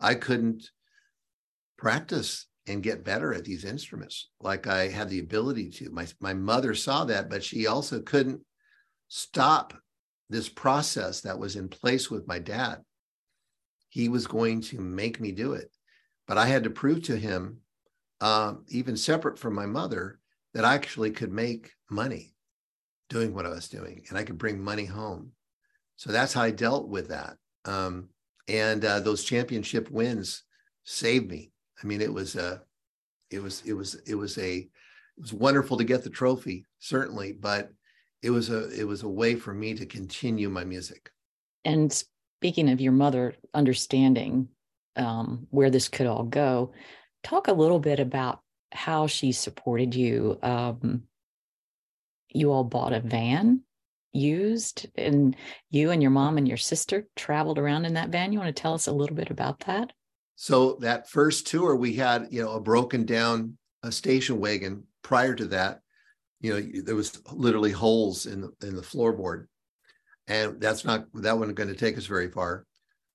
I 0.00 0.14
couldn't 0.14 0.70
practice 1.78 2.46
and 2.66 2.82
get 2.82 3.04
better 3.04 3.34
at 3.34 3.44
these 3.44 3.64
instruments 3.64 4.30
like 4.40 4.66
I 4.66 4.88
had 4.88 5.08
the 5.08 5.18
ability 5.18 5.70
to. 5.70 5.90
My, 5.90 6.06
my 6.20 6.32
mother 6.32 6.74
saw 6.74 7.04
that, 7.06 7.28
but 7.28 7.44
she 7.44 7.66
also 7.66 8.00
couldn't 8.00 8.40
stop 9.08 9.74
this 10.30 10.48
process 10.48 11.22
that 11.22 11.38
was 11.38 11.56
in 11.56 11.68
place 11.68 12.10
with 12.10 12.26
my 12.26 12.38
dad 12.38 12.82
he 13.94 14.08
was 14.08 14.26
going 14.26 14.60
to 14.60 14.80
make 14.80 15.20
me 15.20 15.30
do 15.30 15.52
it. 15.52 15.70
But 16.26 16.36
I 16.36 16.46
had 16.46 16.64
to 16.64 16.70
prove 16.70 17.04
to 17.04 17.16
him, 17.16 17.58
um, 18.20 18.64
even 18.68 18.96
separate 18.96 19.38
from 19.38 19.54
my 19.54 19.66
mother, 19.66 20.18
that 20.52 20.64
I 20.64 20.74
actually 20.74 21.12
could 21.12 21.30
make 21.30 21.70
money 21.88 22.34
doing 23.08 23.32
what 23.32 23.46
I 23.46 23.50
was 23.50 23.68
doing 23.68 24.02
and 24.08 24.18
I 24.18 24.24
could 24.24 24.36
bring 24.36 24.60
money 24.60 24.84
home. 24.84 25.30
So 25.94 26.10
that's 26.10 26.32
how 26.32 26.42
I 26.42 26.50
dealt 26.50 26.88
with 26.88 27.10
that. 27.10 27.36
Um, 27.66 28.08
and 28.48 28.84
uh, 28.84 28.98
those 28.98 29.22
championship 29.22 29.88
wins 29.92 30.42
saved 30.82 31.30
me. 31.30 31.52
I 31.80 31.86
mean, 31.86 32.00
it 32.00 32.12
was 32.12 32.34
a, 32.34 32.62
it 33.30 33.40
was, 33.40 33.62
it 33.64 33.74
was, 33.74 33.94
it 34.08 34.16
was 34.16 34.36
a, 34.38 34.56
it 34.56 35.20
was 35.20 35.32
wonderful 35.32 35.76
to 35.76 35.84
get 35.84 36.02
the 36.02 36.10
trophy, 36.10 36.66
certainly, 36.80 37.30
but 37.30 37.70
it 38.24 38.30
was 38.30 38.48
a, 38.48 38.70
it 38.70 38.84
was 38.84 39.02
a 39.02 39.08
way 39.08 39.34
for 39.34 39.52
me 39.52 39.74
to 39.74 39.84
continue 39.84 40.48
my 40.48 40.64
music. 40.64 41.10
And 41.66 41.92
speaking 41.92 42.70
of 42.70 42.80
your 42.80 42.92
mother 42.92 43.34
understanding 43.52 44.48
um, 44.96 45.46
where 45.50 45.68
this 45.68 45.88
could 45.88 46.06
all 46.06 46.22
go, 46.22 46.72
talk 47.22 47.48
a 47.48 47.52
little 47.52 47.78
bit 47.78 48.00
about 48.00 48.40
how 48.72 49.06
she 49.06 49.30
supported 49.32 49.94
you. 49.94 50.38
Um, 50.42 51.02
you 52.30 52.50
all 52.50 52.64
bought 52.64 52.94
a 52.94 53.00
van 53.00 53.60
used, 54.12 54.86
and 54.96 55.36
you 55.70 55.90
and 55.90 56.00
your 56.00 56.10
mom 56.10 56.38
and 56.38 56.48
your 56.48 56.56
sister 56.56 57.06
traveled 57.16 57.58
around 57.58 57.84
in 57.84 57.92
that 57.94 58.08
van. 58.08 58.32
You 58.32 58.38
want 58.38 58.56
to 58.56 58.60
tell 58.60 58.72
us 58.72 58.86
a 58.86 58.92
little 58.92 59.16
bit 59.16 59.30
about 59.30 59.60
that? 59.66 59.92
So 60.36 60.78
that 60.80 61.10
first 61.10 61.46
tour, 61.46 61.76
we 61.76 61.92
had 61.92 62.28
you 62.30 62.42
know 62.42 62.52
a 62.52 62.60
broken 62.60 63.04
down 63.04 63.58
a 63.82 63.92
station 63.92 64.40
wagon. 64.40 64.84
Prior 65.02 65.34
to 65.34 65.44
that, 65.48 65.80
you 66.44 66.52
know 66.52 66.82
there 66.82 66.94
was 66.94 67.22
literally 67.32 67.72
holes 67.72 68.26
in 68.26 68.42
the 68.42 68.52
in 68.66 68.76
the 68.76 68.82
floorboard 68.82 69.46
and 70.26 70.60
that's 70.60 70.84
not 70.84 71.06
that 71.14 71.38
wasn't 71.38 71.56
going 71.56 71.68
to 71.68 71.74
take 71.74 71.98
us 71.98 72.06
very 72.06 72.30
far. 72.30 72.66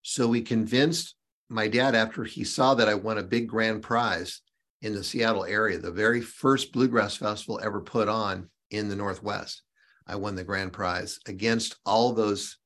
So 0.01 0.27
we 0.27 0.41
convinced 0.41 1.15
my 1.49 1.67
dad 1.67 1.95
after 1.95 2.23
he 2.23 2.43
saw 2.43 2.75
that 2.75 2.89
I 2.89 2.93
won 2.93 3.17
a 3.17 3.23
big 3.23 3.47
grand 3.47 3.81
prize 3.81 4.41
in 4.81 4.93
the 4.93 5.03
Seattle 5.03 5.45
area, 5.45 5.77
the 5.77 5.91
very 5.91 6.21
first 6.21 6.71
bluegrass 6.71 7.15
festival 7.15 7.59
ever 7.63 7.81
put 7.81 8.07
on 8.07 8.49
in 8.69 8.87
the 8.87 8.95
Northwest. 8.95 9.63
I 10.07 10.15
won 10.15 10.35
the 10.35 10.43
grand 10.43 10.73
prize 10.73 11.19
against 11.27 11.77
all 11.85 12.13
those 12.13 12.57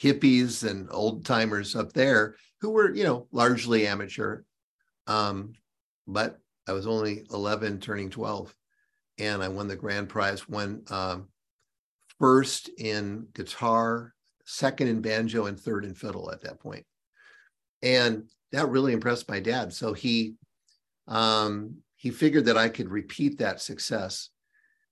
hippies 0.00 0.68
and 0.68 0.88
old 0.90 1.24
timers 1.24 1.74
up 1.74 1.92
there 1.92 2.36
who 2.60 2.70
were, 2.70 2.94
you 2.94 3.04
know, 3.04 3.26
largely 3.32 3.86
amateur. 3.86 4.42
Um, 5.06 5.54
but 6.06 6.38
I 6.68 6.72
was 6.72 6.86
only 6.86 7.26
11, 7.32 7.80
turning 7.80 8.10
12, 8.10 8.54
and 9.18 9.42
I 9.42 9.48
won 9.48 9.68
the 9.68 9.76
grand 9.76 10.08
prize. 10.08 10.48
Won 10.48 10.82
um, 10.90 11.28
first 12.18 12.70
in 12.78 13.28
guitar, 13.34 14.14
second 14.44 14.88
in 14.88 15.00
banjo, 15.00 15.46
and 15.46 15.58
third 15.58 15.84
in 15.84 15.94
fiddle 15.94 16.30
at 16.30 16.42
that 16.42 16.60
point. 16.60 16.84
And 17.82 18.28
that 18.52 18.68
really 18.68 18.92
impressed 18.92 19.28
my 19.28 19.40
dad. 19.40 19.72
So 19.72 19.92
he 19.92 20.34
um, 21.08 21.76
he 21.96 22.10
figured 22.10 22.46
that 22.46 22.58
I 22.58 22.68
could 22.68 22.90
repeat 22.90 23.38
that 23.38 23.60
success. 23.60 24.30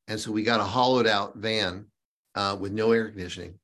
And 0.06 0.18
so 0.20 0.32
we 0.32 0.42
got 0.42 0.60
a 0.60 0.64
hollowed 0.64 1.06
out 1.06 1.36
van 1.36 1.86
uh, 2.34 2.56
with 2.58 2.72
no 2.72 2.92
air 2.92 3.08
conditioning. 3.08 3.58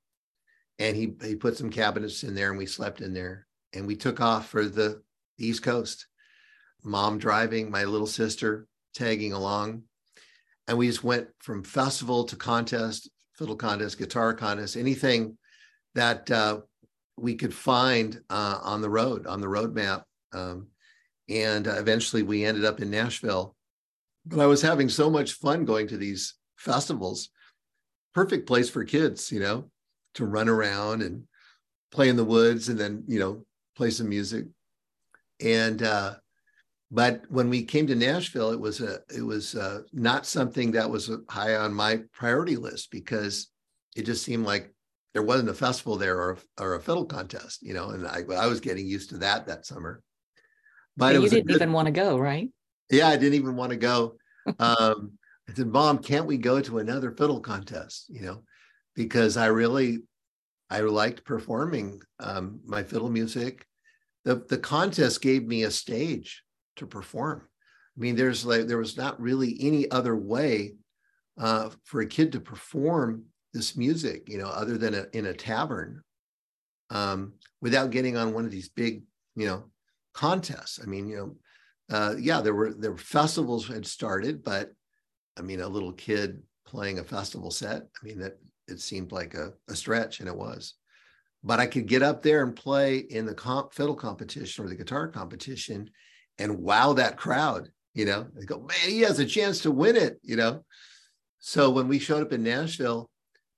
And 0.78 0.96
he 0.96 1.14
he 1.22 1.36
put 1.36 1.56
some 1.56 1.70
cabinets 1.70 2.22
in 2.22 2.34
there 2.34 2.50
and 2.50 2.58
we 2.58 2.66
slept 2.66 3.00
in 3.00 3.12
there. 3.12 3.46
And 3.72 3.86
we 3.86 3.96
took 3.96 4.20
off 4.20 4.48
for 4.48 4.64
the 4.64 5.02
East 5.38 5.62
Coast. 5.62 6.06
Mom 6.82 7.18
driving, 7.18 7.70
my 7.70 7.84
little 7.84 8.06
sister 8.06 8.66
tagging 8.94 9.32
along. 9.32 9.82
And 10.70 10.78
we 10.78 10.86
just 10.86 11.02
went 11.02 11.26
from 11.40 11.64
festival 11.64 12.22
to 12.22 12.36
contest, 12.36 13.10
fiddle 13.34 13.56
contest, 13.56 13.98
guitar 13.98 14.32
contest, 14.32 14.76
anything 14.76 15.36
that 15.96 16.30
uh, 16.30 16.60
we 17.16 17.34
could 17.34 17.52
find 17.52 18.20
uh, 18.30 18.60
on 18.62 18.80
the 18.80 18.88
road, 18.88 19.26
on 19.26 19.40
the 19.40 19.48
road 19.48 19.74
map. 19.74 20.04
Um, 20.32 20.68
and 21.28 21.66
uh, 21.66 21.72
eventually 21.72 22.22
we 22.22 22.44
ended 22.44 22.64
up 22.64 22.80
in 22.80 22.88
Nashville. 22.88 23.56
But 24.24 24.38
I 24.38 24.46
was 24.46 24.62
having 24.62 24.88
so 24.88 25.10
much 25.10 25.32
fun 25.32 25.64
going 25.64 25.88
to 25.88 25.96
these 25.96 26.34
festivals. 26.56 27.30
Perfect 28.14 28.46
place 28.46 28.70
for 28.70 28.84
kids, 28.84 29.32
you 29.32 29.40
know, 29.40 29.72
to 30.14 30.24
run 30.24 30.48
around 30.48 31.02
and 31.02 31.24
play 31.90 32.08
in 32.08 32.16
the 32.16 32.22
woods 32.22 32.68
and 32.68 32.78
then, 32.78 33.02
you 33.08 33.18
know, 33.18 33.44
play 33.74 33.90
some 33.90 34.08
music. 34.08 34.44
And 35.40 35.82
uh, 35.82 36.14
but 36.90 37.22
when 37.28 37.48
we 37.48 37.62
came 37.62 37.86
to 37.86 37.94
Nashville, 37.94 38.50
it 38.50 38.58
was 38.58 38.80
a 38.80 38.98
it 39.14 39.22
was 39.22 39.54
uh, 39.54 39.82
not 39.92 40.26
something 40.26 40.72
that 40.72 40.90
was 40.90 41.10
high 41.28 41.54
on 41.54 41.72
my 41.72 42.00
priority 42.12 42.56
list 42.56 42.90
because 42.90 43.48
it 43.96 44.02
just 44.02 44.24
seemed 44.24 44.44
like 44.44 44.72
there 45.14 45.22
wasn't 45.22 45.50
a 45.50 45.54
festival 45.54 45.96
there 45.96 46.18
or, 46.20 46.38
or 46.58 46.74
a 46.74 46.80
fiddle 46.80 47.04
contest, 47.04 47.62
you 47.62 47.74
know, 47.74 47.90
and 47.90 48.06
I, 48.06 48.22
I 48.36 48.46
was 48.46 48.60
getting 48.60 48.86
used 48.86 49.10
to 49.10 49.18
that 49.18 49.46
that 49.46 49.66
summer. 49.66 50.02
But 50.96 51.14
you 51.14 51.28
didn't 51.28 51.46
good, 51.46 51.56
even 51.56 51.72
want 51.72 51.86
to 51.86 51.92
go, 51.92 52.18
right? 52.18 52.48
Yeah, 52.90 53.08
I 53.08 53.16
didn't 53.16 53.34
even 53.34 53.56
want 53.56 53.70
to 53.70 53.76
go. 53.76 54.16
um, 54.58 55.12
I 55.48 55.54
said, 55.54 55.68
"Mom, 55.68 55.98
can't 55.98 56.26
we 56.26 56.38
go 56.38 56.60
to 56.60 56.78
another 56.78 57.12
fiddle 57.12 57.40
contest?" 57.40 58.06
You 58.08 58.22
know, 58.22 58.42
because 58.96 59.36
I 59.36 59.46
really, 59.46 60.00
I 60.68 60.80
liked 60.80 61.24
performing 61.24 62.00
um, 62.18 62.60
my 62.64 62.82
fiddle 62.82 63.10
music. 63.10 63.64
The 64.24 64.44
the 64.48 64.58
contest 64.58 65.22
gave 65.22 65.46
me 65.46 65.62
a 65.62 65.70
stage 65.70 66.42
to 66.80 66.86
perform. 66.86 67.42
I 67.96 68.00
mean, 68.00 68.16
there's 68.16 68.44
like 68.44 68.66
there 68.66 68.78
was 68.78 68.96
not 68.96 69.20
really 69.20 69.56
any 69.60 69.90
other 69.90 70.16
way 70.16 70.74
uh, 71.38 71.70
for 71.84 72.00
a 72.00 72.06
kid 72.06 72.32
to 72.32 72.40
perform 72.40 73.24
this 73.52 73.76
music, 73.76 74.28
you 74.28 74.38
know, 74.38 74.48
other 74.48 74.76
than 74.76 74.94
a, 74.94 75.06
in 75.12 75.26
a 75.26 75.34
tavern, 75.34 76.02
um, 76.90 77.32
without 77.60 77.90
getting 77.90 78.16
on 78.16 78.32
one 78.32 78.44
of 78.44 78.50
these 78.50 78.68
big, 78.68 79.02
you 79.36 79.46
know, 79.46 79.64
contests. 80.14 80.80
I 80.82 80.86
mean, 80.86 81.08
you 81.08 81.16
know, 81.16 81.96
uh, 81.96 82.14
yeah, 82.18 82.40
there 82.40 82.54
were 82.54 82.74
there 82.74 82.92
were 82.92 82.98
festivals 82.98 83.66
had 83.66 83.86
started, 83.86 84.44
but 84.44 84.70
I 85.38 85.42
mean, 85.42 85.60
a 85.60 85.68
little 85.68 85.92
kid 85.92 86.42
playing 86.66 86.98
a 86.98 87.04
festival 87.04 87.50
set. 87.50 87.82
I 87.82 88.06
mean, 88.06 88.20
that 88.20 88.38
it 88.68 88.80
seemed 88.80 89.12
like 89.12 89.34
a, 89.34 89.52
a 89.68 89.74
stretch, 89.74 90.20
and 90.20 90.28
it 90.28 90.36
was. 90.36 90.74
But 91.42 91.58
I 91.58 91.66
could 91.66 91.88
get 91.88 92.02
up 92.02 92.22
there 92.22 92.42
and 92.42 92.54
play 92.54 92.98
in 92.98 93.26
the 93.26 93.34
comp, 93.34 93.72
fiddle 93.72 93.94
competition 93.94 94.64
or 94.64 94.68
the 94.68 94.76
guitar 94.76 95.08
competition, 95.08 95.90
and 96.40 96.58
wow 96.58 96.94
that 96.94 97.16
crowd. 97.16 97.68
You 97.94 98.06
know, 98.06 98.26
they 98.34 98.46
go, 98.46 98.58
man, 98.58 98.88
he 98.88 99.00
has 99.02 99.18
a 99.18 99.26
chance 99.26 99.60
to 99.60 99.70
win 99.70 99.96
it. 99.96 100.18
You 100.22 100.36
know, 100.36 100.64
so 101.38 101.70
when 101.70 101.86
we 101.86 101.98
showed 101.98 102.22
up 102.22 102.32
in 102.32 102.42
Nashville, 102.42 103.10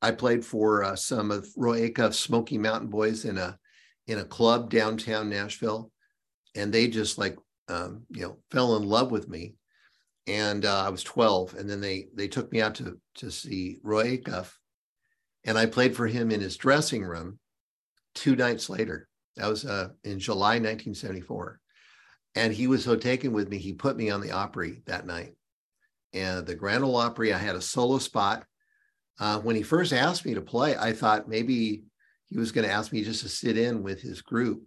I 0.02 0.10
played 0.10 0.44
for 0.44 0.82
uh, 0.82 0.96
some 0.96 1.30
of 1.30 1.46
Roy 1.56 1.88
Acuff's 1.88 2.18
Smoky 2.18 2.58
Mountain 2.58 2.88
Boys 2.88 3.24
in 3.24 3.38
a 3.38 3.58
in 4.06 4.18
a 4.18 4.24
club 4.24 4.68
downtown 4.68 5.30
Nashville, 5.30 5.90
and 6.56 6.72
they 6.72 6.88
just 6.88 7.18
like 7.18 7.36
um, 7.68 8.02
you 8.10 8.22
know 8.22 8.38
fell 8.50 8.76
in 8.76 8.82
love 8.82 9.10
with 9.10 9.28
me. 9.28 9.54
And 10.28 10.64
uh, 10.64 10.84
I 10.86 10.88
was 10.88 11.02
12, 11.02 11.54
and 11.54 11.68
then 11.68 11.80
they 11.80 12.06
they 12.14 12.28
took 12.28 12.50
me 12.52 12.60
out 12.60 12.74
to 12.76 12.98
to 13.16 13.30
see 13.30 13.78
Roy 13.82 14.16
Acuff, 14.16 14.52
and 15.44 15.58
I 15.58 15.66
played 15.66 15.94
for 15.94 16.06
him 16.06 16.30
in 16.30 16.40
his 16.40 16.56
dressing 16.56 17.04
room 17.04 17.38
two 18.14 18.34
nights 18.34 18.68
later. 18.70 19.08
That 19.36 19.48
was 19.48 19.64
uh, 19.64 19.88
in 20.04 20.18
July 20.18 20.54
1974, 20.54 21.60
and 22.34 22.52
he 22.52 22.66
was 22.66 22.84
so 22.84 22.96
taken 22.96 23.32
with 23.32 23.48
me, 23.48 23.58
he 23.58 23.72
put 23.72 23.96
me 23.96 24.10
on 24.10 24.20
the 24.20 24.32
Opry 24.32 24.82
that 24.86 25.06
night. 25.06 25.34
And 26.12 26.46
the 26.46 26.54
Grand 26.54 26.84
Ole 26.84 26.96
Opry, 26.96 27.32
I 27.32 27.38
had 27.38 27.56
a 27.56 27.60
solo 27.60 27.98
spot 27.98 28.44
uh, 29.18 29.38
when 29.40 29.56
he 29.56 29.62
first 29.62 29.92
asked 29.92 30.24
me 30.24 30.34
to 30.34 30.40
play, 30.40 30.76
I 30.76 30.92
thought 30.92 31.28
maybe 31.28 31.84
he 32.26 32.38
was 32.38 32.52
going 32.52 32.66
to 32.66 32.72
ask 32.72 32.92
me 32.92 33.04
just 33.04 33.22
to 33.22 33.28
sit 33.28 33.56
in 33.56 33.82
with 33.82 34.00
his 34.00 34.22
group. 34.22 34.62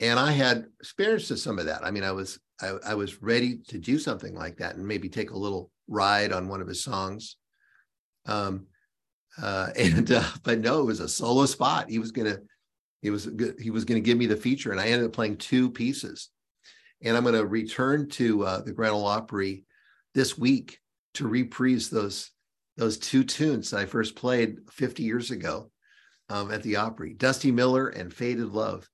And 0.00 0.18
I 0.18 0.30
had 0.30 0.66
experienced 0.80 1.30
with 1.30 1.40
some 1.40 1.58
of 1.58 1.66
that. 1.66 1.84
I 1.84 1.90
mean, 1.90 2.04
I 2.04 2.12
was 2.12 2.38
I, 2.60 2.74
I 2.86 2.94
was 2.94 3.22
ready 3.22 3.58
to 3.68 3.78
do 3.78 3.98
something 3.98 4.34
like 4.34 4.58
that 4.58 4.76
and 4.76 4.86
maybe 4.86 5.08
take 5.08 5.30
a 5.30 5.38
little 5.38 5.70
ride 5.88 6.32
on 6.32 6.48
one 6.48 6.60
of 6.60 6.68
his 6.68 6.82
songs. 6.84 7.36
Um, 8.26 8.66
uh, 9.40 9.70
and 9.76 10.10
uh, 10.12 10.22
but 10.44 10.60
no, 10.60 10.80
it 10.80 10.86
was 10.86 11.00
a 11.00 11.08
solo 11.08 11.46
spot. 11.46 11.90
He 11.90 11.98
was 11.98 12.12
gonna 12.12 12.38
he 13.02 13.10
was 13.10 13.28
he 13.60 13.70
was 13.70 13.84
gonna 13.84 14.00
give 14.00 14.18
me 14.18 14.26
the 14.26 14.36
feature, 14.36 14.70
and 14.70 14.80
I 14.80 14.86
ended 14.86 15.06
up 15.06 15.12
playing 15.12 15.38
two 15.38 15.70
pieces. 15.70 16.30
And 17.02 17.16
I'm 17.16 17.24
gonna 17.24 17.44
return 17.44 18.08
to 18.10 18.44
uh, 18.44 18.60
the 18.62 18.72
Grand 18.72 18.94
Ole 18.94 19.06
Opry 19.06 19.64
this 20.14 20.36
week 20.36 20.78
to 21.14 21.28
reprise 21.28 21.90
those 21.90 22.30
those 22.76 22.96
two 22.96 23.24
tunes 23.24 23.74
I 23.74 23.86
first 23.86 24.14
played 24.14 24.58
50 24.70 25.02
years 25.02 25.32
ago 25.32 25.70
um, 26.30 26.52
at 26.52 26.62
the 26.62 26.76
Opry, 26.76 27.12
Dusty 27.12 27.50
Miller 27.50 27.88
and 27.88 28.14
Faded 28.14 28.50
Love. 28.50 28.88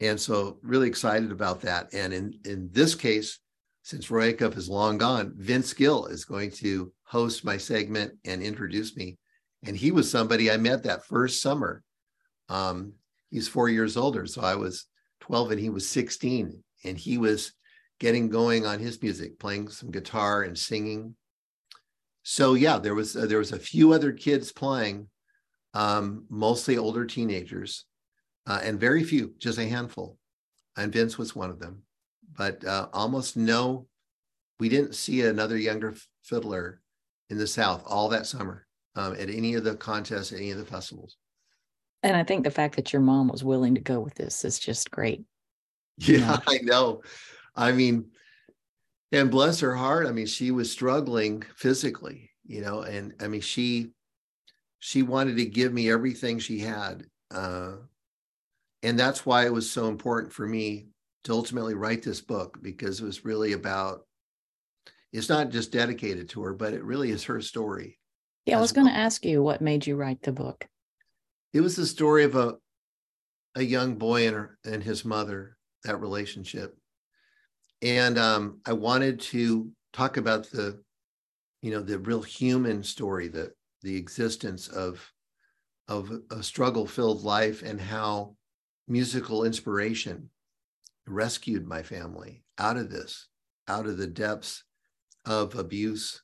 And 0.00 0.20
so 0.20 0.58
really 0.62 0.88
excited 0.88 1.30
about 1.30 1.60
that. 1.60 1.94
And 1.94 2.12
in, 2.12 2.34
in 2.44 2.68
this 2.72 2.96
case, 2.96 3.38
since 3.84 4.10
Roy 4.10 4.32
Acuff 4.32 4.56
is 4.56 4.68
long 4.68 4.98
gone, 4.98 5.34
Vince 5.36 5.72
Gill 5.72 6.06
is 6.06 6.24
going 6.24 6.50
to 6.52 6.92
host 7.04 7.44
my 7.44 7.56
segment 7.56 8.12
and 8.24 8.42
introduce 8.42 8.96
me. 8.96 9.18
And 9.64 9.76
he 9.76 9.92
was 9.92 10.10
somebody 10.10 10.50
I 10.50 10.56
met 10.56 10.82
that 10.84 11.04
first 11.04 11.40
summer. 11.40 11.82
Um, 12.48 12.94
he's 13.30 13.48
four 13.48 13.68
years 13.68 13.96
older. 13.96 14.26
So 14.26 14.42
I 14.42 14.56
was 14.56 14.86
12 15.20 15.52
and 15.52 15.60
he 15.60 15.70
was 15.70 15.88
16. 15.88 16.62
And 16.84 16.98
he 16.98 17.18
was 17.18 17.52
getting 18.00 18.28
going 18.28 18.66
on 18.66 18.78
his 18.78 19.00
music, 19.02 19.38
playing 19.38 19.68
some 19.68 19.90
guitar 19.90 20.42
and 20.42 20.58
singing 20.58 21.14
so 22.22 22.54
yeah, 22.54 22.78
there 22.78 22.94
was 22.94 23.16
uh, 23.16 23.26
there 23.26 23.38
was 23.38 23.52
a 23.52 23.58
few 23.58 23.92
other 23.92 24.12
kids 24.12 24.52
playing, 24.52 25.08
um, 25.74 26.24
mostly 26.28 26.78
older 26.78 27.04
teenagers, 27.04 27.84
uh, 28.46 28.60
and 28.62 28.78
very 28.78 29.02
few, 29.02 29.34
just 29.38 29.58
a 29.58 29.66
handful, 29.66 30.18
and 30.76 30.92
Vince 30.92 31.18
was 31.18 31.34
one 31.34 31.50
of 31.50 31.58
them. 31.58 31.82
But 32.36 32.64
uh, 32.64 32.88
almost 32.92 33.36
no, 33.36 33.86
we 34.60 34.68
didn't 34.68 34.94
see 34.94 35.22
another 35.22 35.58
younger 35.58 35.94
fiddler 36.22 36.80
in 37.28 37.38
the 37.38 37.46
South 37.46 37.82
all 37.86 38.08
that 38.10 38.26
summer 38.26 38.66
um, 38.94 39.14
at 39.14 39.28
any 39.28 39.54
of 39.54 39.64
the 39.64 39.74
contests, 39.74 40.32
any 40.32 40.52
of 40.52 40.58
the 40.58 40.64
festivals. 40.64 41.16
And 42.04 42.16
I 42.16 42.24
think 42.24 42.44
the 42.44 42.50
fact 42.50 42.76
that 42.76 42.92
your 42.92 43.02
mom 43.02 43.28
was 43.28 43.44
willing 43.44 43.74
to 43.74 43.80
go 43.80 44.00
with 44.00 44.14
this 44.14 44.44
is 44.44 44.58
just 44.58 44.90
great. 44.90 45.24
Yeah, 45.98 46.38
I 46.46 46.58
know. 46.62 47.02
I 47.54 47.72
mean, 47.72 48.06
and 49.12 49.30
bless 49.30 49.60
her 49.60 49.74
heart 49.74 50.06
i 50.06 50.10
mean 50.10 50.26
she 50.26 50.50
was 50.50 50.72
struggling 50.72 51.42
physically 51.54 52.30
you 52.44 52.60
know 52.60 52.80
and 52.80 53.14
i 53.20 53.28
mean 53.28 53.40
she 53.40 53.90
she 54.80 55.02
wanted 55.02 55.36
to 55.36 55.44
give 55.44 55.72
me 55.72 55.90
everything 55.90 56.38
she 56.38 56.58
had 56.58 57.04
uh, 57.30 57.76
and 58.82 58.98
that's 58.98 59.24
why 59.24 59.46
it 59.46 59.52
was 59.52 59.70
so 59.70 59.88
important 59.88 60.30
for 60.30 60.46
me 60.46 60.88
to 61.24 61.32
ultimately 61.32 61.72
write 61.72 62.02
this 62.02 62.20
book 62.20 62.58
because 62.60 63.00
it 63.00 63.04
was 63.04 63.24
really 63.24 63.52
about 63.52 64.06
it's 65.12 65.28
not 65.28 65.50
just 65.50 65.72
dedicated 65.72 66.28
to 66.28 66.42
her 66.42 66.52
but 66.52 66.74
it 66.74 66.82
really 66.82 67.10
is 67.10 67.24
her 67.24 67.40
story 67.40 67.98
yeah 68.44 68.58
i 68.58 68.60
was 68.60 68.72
well. 68.72 68.84
going 68.84 68.94
to 68.94 69.00
ask 69.00 69.24
you 69.24 69.42
what 69.42 69.60
made 69.60 69.86
you 69.86 69.94
write 69.96 70.22
the 70.22 70.32
book 70.32 70.66
it 71.52 71.60
was 71.60 71.76
the 71.76 71.86
story 71.86 72.24
of 72.24 72.34
a 72.34 72.56
a 73.54 73.62
young 73.62 73.96
boy 73.96 74.26
and, 74.26 74.34
her, 74.34 74.58
and 74.64 74.82
his 74.82 75.04
mother 75.04 75.58
that 75.84 76.00
relationship. 76.00 76.76
And 77.82 78.18
um, 78.18 78.60
I 78.64 78.72
wanted 78.72 79.20
to 79.20 79.70
talk 79.92 80.16
about 80.16 80.50
the, 80.50 80.80
you 81.62 81.70
know, 81.70 81.80
the 81.82 81.98
real 81.98 82.22
human 82.22 82.82
story, 82.82 83.28
the 83.28 83.52
the 83.82 83.96
existence 83.96 84.68
of 84.68 85.12
of 85.88 86.10
a 86.30 86.42
struggle 86.42 86.86
filled 86.86 87.22
life 87.22 87.62
and 87.62 87.80
how 87.80 88.36
musical 88.86 89.44
inspiration 89.44 90.30
rescued 91.06 91.66
my 91.66 91.82
family 91.82 92.44
out 92.58 92.76
of 92.76 92.90
this, 92.90 93.28
out 93.68 93.86
of 93.86 93.96
the 93.96 94.06
depths 94.06 94.64
of 95.26 95.56
abuse, 95.56 96.22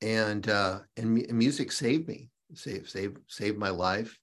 and 0.00 0.48
uh, 0.48 0.80
and 0.96 1.26
music 1.32 1.72
saved 1.72 2.06
me, 2.06 2.30
saved 2.54 2.88
saved 2.88 3.18
saved 3.26 3.58
my 3.58 3.70
life. 3.70 4.18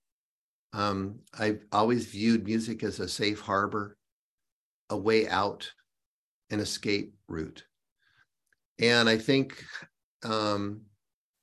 Um, 0.74 1.20
I've 1.38 1.64
always 1.72 2.06
viewed 2.06 2.46
music 2.46 2.84
as 2.84 3.00
a 3.00 3.08
safe 3.08 3.40
harbor, 3.40 3.98
a 4.90 4.98
way 4.98 5.28
out 5.28 5.72
an 6.50 6.60
escape 6.60 7.14
route. 7.28 7.64
And 8.80 9.08
I 9.10 9.18
think 9.18 9.64
um, 10.24 10.82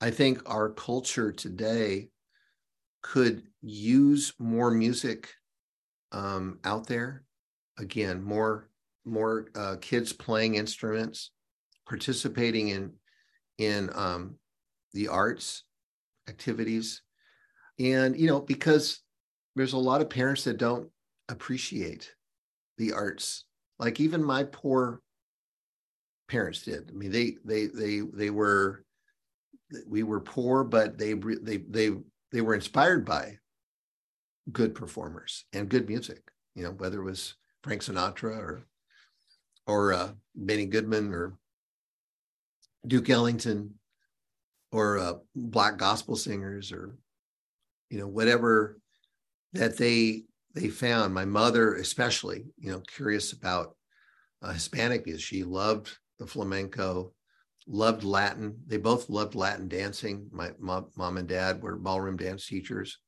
I 0.01 0.11
think 0.11 0.43
our 0.47 0.71
culture 0.71 1.33
today 1.33 2.09
could 3.03 3.43
use 3.63 4.33
more 4.39 4.71
music 4.71 5.31
um, 6.13 6.59
out 6.65 6.87
there. 6.87 7.25
Again, 7.79 8.23
more 8.23 8.69
more 9.05 9.49
uh, 9.55 9.77
kids 9.81 10.13
playing 10.13 10.57
instruments, 10.57 11.31
participating 11.89 12.69
in 12.69 12.93
in 13.59 13.91
um, 13.95 14.37
the 14.93 15.09
arts 15.09 15.65
activities, 16.29 17.03
and 17.79 18.19
you 18.19 18.27
know 18.27 18.41
because 18.41 19.01
there's 19.57 19.73
a 19.73 19.79
lot 19.79 20.01
of 20.01 20.11
parents 20.11 20.45
that 20.45 20.59
don't 20.59 20.89
appreciate 21.29 22.15
the 22.79 22.93
arts. 22.93 23.45
Like 23.79 24.01
even 24.01 24.23
my 24.23 24.45
poor 24.45 25.01
parents 26.29 26.63
did. 26.63 26.91
I 26.91 26.93
mean, 26.93 27.11
they 27.11 27.37
they 27.45 27.67
they 27.67 28.01
they 28.01 28.31
were 28.31 28.85
we 29.87 30.03
were 30.03 30.21
poor, 30.21 30.65
but 30.65 30.99
they 30.99 31.15
they 31.15 31.59
they 31.59 31.91
they 32.31 32.41
were 32.41 32.55
inspired 32.55 33.05
by 33.05 33.39
good 34.51 34.75
performers 34.75 35.45
and 35.53 35.69
good 35.69 35.89
music. 35.89 36.23
You 36.55 36.65
know, 36.65 36.73
whether 36.73 37.01
it 37.01 37.05
was 37.05 37.35
Frank 37.63 37.83
Sinatra 37.83 38.37
or 38.37 38.67
or 39.67 39.93
uh, 39.93 40.13
Benny 40.35 40.67
Goodman 40.67 41.13
or 41.13 41.39
Duke 42.87 43.11
Ellington 43.11 43.75
or 44.73 44.99
uh, 44.99 45.15
black 45.35 45.77
gospel 45.77 46.17
singers 46.17 46.73
or 46.73 46.97
you 47.91 47.99
know 47.99 48.09
whatever 48.09 48.79
that 49.53 49.77
they 49.77 50.25
they 50.55 50.69
found. 50.69 51.15
My 51.15 51.25
mother, 51.25 51.75
especially, 51.75 52.47
you 52.59 52.71
know, 52.71 52.81
curious 52.81 53.33
about 53.33 53.77
uh, 54.43 54.53
Hispanic 54.53 55.07
music. 55.07 55.25
She 55.25 55.45
loved 55.45 55.97
the 56.19 56.27
flamenco, 56.27 57.13
loved 57.67 58.05
Latin. 58.05 58.57
They 58.67 58.77
both 58.77 59.09
loved 59.09 59.35
Latin 59.35 59.69
dancing. 59.69 60.29
My 60.33 60.51
mom, 60.59 60.89
mom 60.97 61.17
and 61.17 61.29
dad 61.29 61.63
were 61.63 61.77
ballroom 61.77 62.17
dance 62.17 62.47
teachers. 62.47 62.99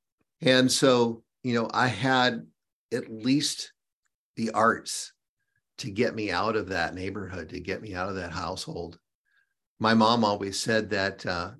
And 0.41 0.71
so, 0.71 1.23
you 1.43 1.55
know, 1.55 1.69
I 1.73 1.89
had 1.89 2.47
at 2.93 3.11
least 3.11 3.73
the 4.37 4.51
arts 4.51 5.13
to 5.79 5.91
get 5.91 6.15
me 6.15 6.31
out 6.31 6.57
of 6.57 6.69
that 6.69 6.95
neighborhood, 6.95 7.51
to 7.51 7.61
get 7.61 7.83
me 7.83 7.95
out 7.95 8.09
of 8.09 8.15
that 8.17 8.33
household. 8.33 8.99
My 9.81 9.95
mom 9.95 10.25
always 10.25 10.59
said 10.59 10.91
that 10.91 11.27
uh, 11.27 11.51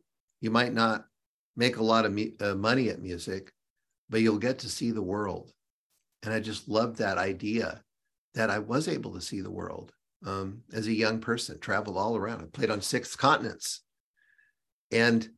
you 0.41 0.51
might 0.51 0.73
not 0.73 1.05
make 1.57 1.77
a 1.77 1.85
lot 1.85 2.05
of 2.05 2.13
me- 2.13 2.37
uh, 2.41 2.55
money 2.55 2.89
at 2.89 3.03
music, 3.03 3.53
but 4.09 4.21
you'll 4.21 4.39
get 4.39 4.61
to 4.61 4.69
see 4.69 4.93
the 4.93 5.03
world. 5.03 5.51
And 6.25 6.33
I 6.33 6.41
just 6.41 6.69
loved 6.69 6.97
that 6.97 7.19
idea 7.19 7.83
that 8.35 8.51
I 8.51 8.59
was 8.59 8.89
able 8.89 9.13
to 9.13 9.21
see 9.21 9.41
the 9.41 9.51
world 9.51 9.93
um, 10.27 10.63
as 10.73 10.87
a 10.87 10.93
young 10.93 11.21
person, 11.21 11.59
traveled 11.61 11.97
all 11.97 12.17
around. 12.17 12.41
I 12.41 12.45
played 12.47 12.71
on 12.71 12.81
six 12.81 13.15
continents. 13.15 13.83
And 14.91 15.29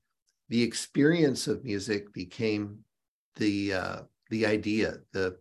the 0.49 0.63
experience 0.63 1.49
of 1.49 1.65
music 1.65 2.13
became 2.13 2.79
the 3.37 3.73
uh, 3.73 3.97
the 4.31 4.47
idea, 4.47 4.99
the 5.13 5.37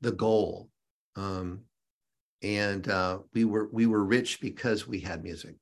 the 0.00 0.12
goal. 0.12 0.68
Um, 1.16 1.62
and 2.42 2.88
uh, 2.88 3.20
we 3.32 3.44
were 3.44 3.68
we 3.72 3.86
were 3.86 4.04
rich 4.04 4.40
because 4.40 4.86
we 4.86 5.00
had 5.00 5.22
music. 5.22 5.56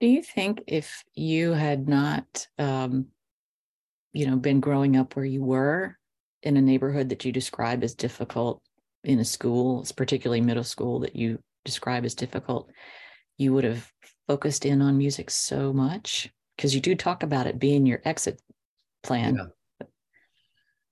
Do 0.00 0.06
you 0.06 0.22
think 0.22 0.62
if 0.66 1.02
you 1.14 1.52
had 1.52 1.88
not, 1.88 2.46
um, 2.58 3.06
you 4.12 4.26
know, 4.26 4.36
been 4.36 4.60
growing 4.60 4.96
up 4.96 5.16
where 5.16 5.24
you 5.24 5.42
were 5.42 5.96
in 6.44 6.56
a 6.56 6.62
neighborhood 6.62 7.08
that 7.08 7.24
you 7.24 7.32
describe 7.32 7.82
as 7.82 7.94
difficult 7.94 8.62
in 9.02 9.18
a 9.18 9.24
school, 9.24 9.84
particularly 9.96 10.40
middle 10.40 10.64
school, 10.64 11.00
that 11.00 11.16
you 11.16 11.38
describe 11.64 12.04
as 12.04 12.14
difficult, 12.14 12.70
you 13.38 13.52
would 13.52 13.64
have 13.64 13.90
focused 14.28 14.64
in 14.64 14.80
on 14.80 14.96
music 14.96 15.30
so 15.30 15.72
much 15.72 16.30
because 16.56 16.74
you 16.74 16.80
do 16.80 16.94
talk 16.94 17.22
about 17.22 17.46
it 17.46 17.58
being 17.58 17.86
your 17.86 18.00
exit 18.04 18.40
plan. 19.02 19.36
Yeah. 19.36 19.86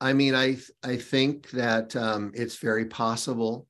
I 0.01 0.13
mean, 0.15 0.35
I 0.35 0.57
I 0.83 0.97
think 0.97 1.51
that 1.51 1.95
um, 1.95 2.33
it's 2.35 2.57
very 2.57 2.87
possible 2.87 3.69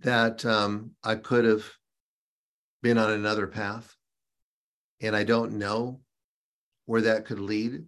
that 0.00 0.44
um, 0.44 0.90
I 1.02 1.14
could 1.14 1.46
have 1.46 1.64
been 2.82 2.98
on 2.98 3.10
another 3.12 3.46
path, 3.46 3.96
and 5.00 5.16
I 5.16 5.24
don't 5.24 5.52
know 5.52 6.00
where 6.84 7.00
that 7.02 7.24
could 7.24 7.40
lead. 7.40 7.86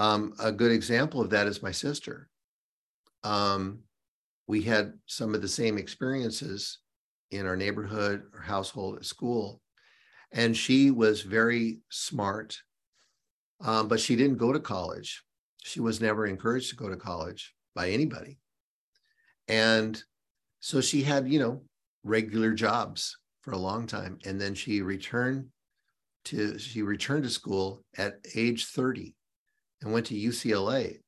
Um, 0.00 0.32
a 0.40 0.50
good 0.50 0.72
example 0.72 1.20
of 1.20 1.28
that 1.28 1.46
is 1.46 1.62
my 1.62 1.72
sister. 1.72 2.30
Um, 3.22 3.80
we 4.46 4.62
had 4.62 4.94
some 5.04 5.34
of 5.34 5.42
the 5.42 5.48
same 5.48 5.76
experiences 5.76 6.78
in 7.30 7.44
our 7.44 7.54
neighborhood 7.54 8.22
or 8.32 8.40
household 8.40 8.96
at 8.96 9.04
school. 9.04 9.60
And 10.32 10.56
she 10.56 10.90
was 10.90 11.20
very 11.20 11.80
smart, 11.90 12.56
um, 13.60 13.88
but 13.88 14.00
she 14.00 14.16
didn't 14.16 14.38
go 14.38 14.54
to 14.54 14.58
college. 14.58 15.22
She 15.62 15.80
was 15.80 16.00
never 16.00 16.26
encouraged 16.26 16.70
to 16.70 16.76
go 16.76 16.88
to 16.88 16.96
college 16.96 17.54
by 17.74 17.90
anybody. 17.90 18.38
And 19.48 20.02
so 20.60 20.80
she 20.80 21.02
had, 21.02 21.28
you 21.28 21.40
know, 21.40 21.60
regular 22.04 22.54
jobs 22.54 23.18
for 23.42 23.50
a 23.50 23.58
long 23.58 23.86
time. 23.86 24.18
And 24.24 24.40
then 24.40 24.54
she 24.54 24.80
returned 24.80 25.48
to 26.24 26.58
she 26.58 26.80
returned 26.80 27.24
to 27.24 27.30
school 27.30 27.84
at 27.98 28.14
age 28.34 28.64
30 28.66 29.14
and 29.82 29.92
went 29.92 30.06
to 30.06 30.14
UCLA 30.14 30.98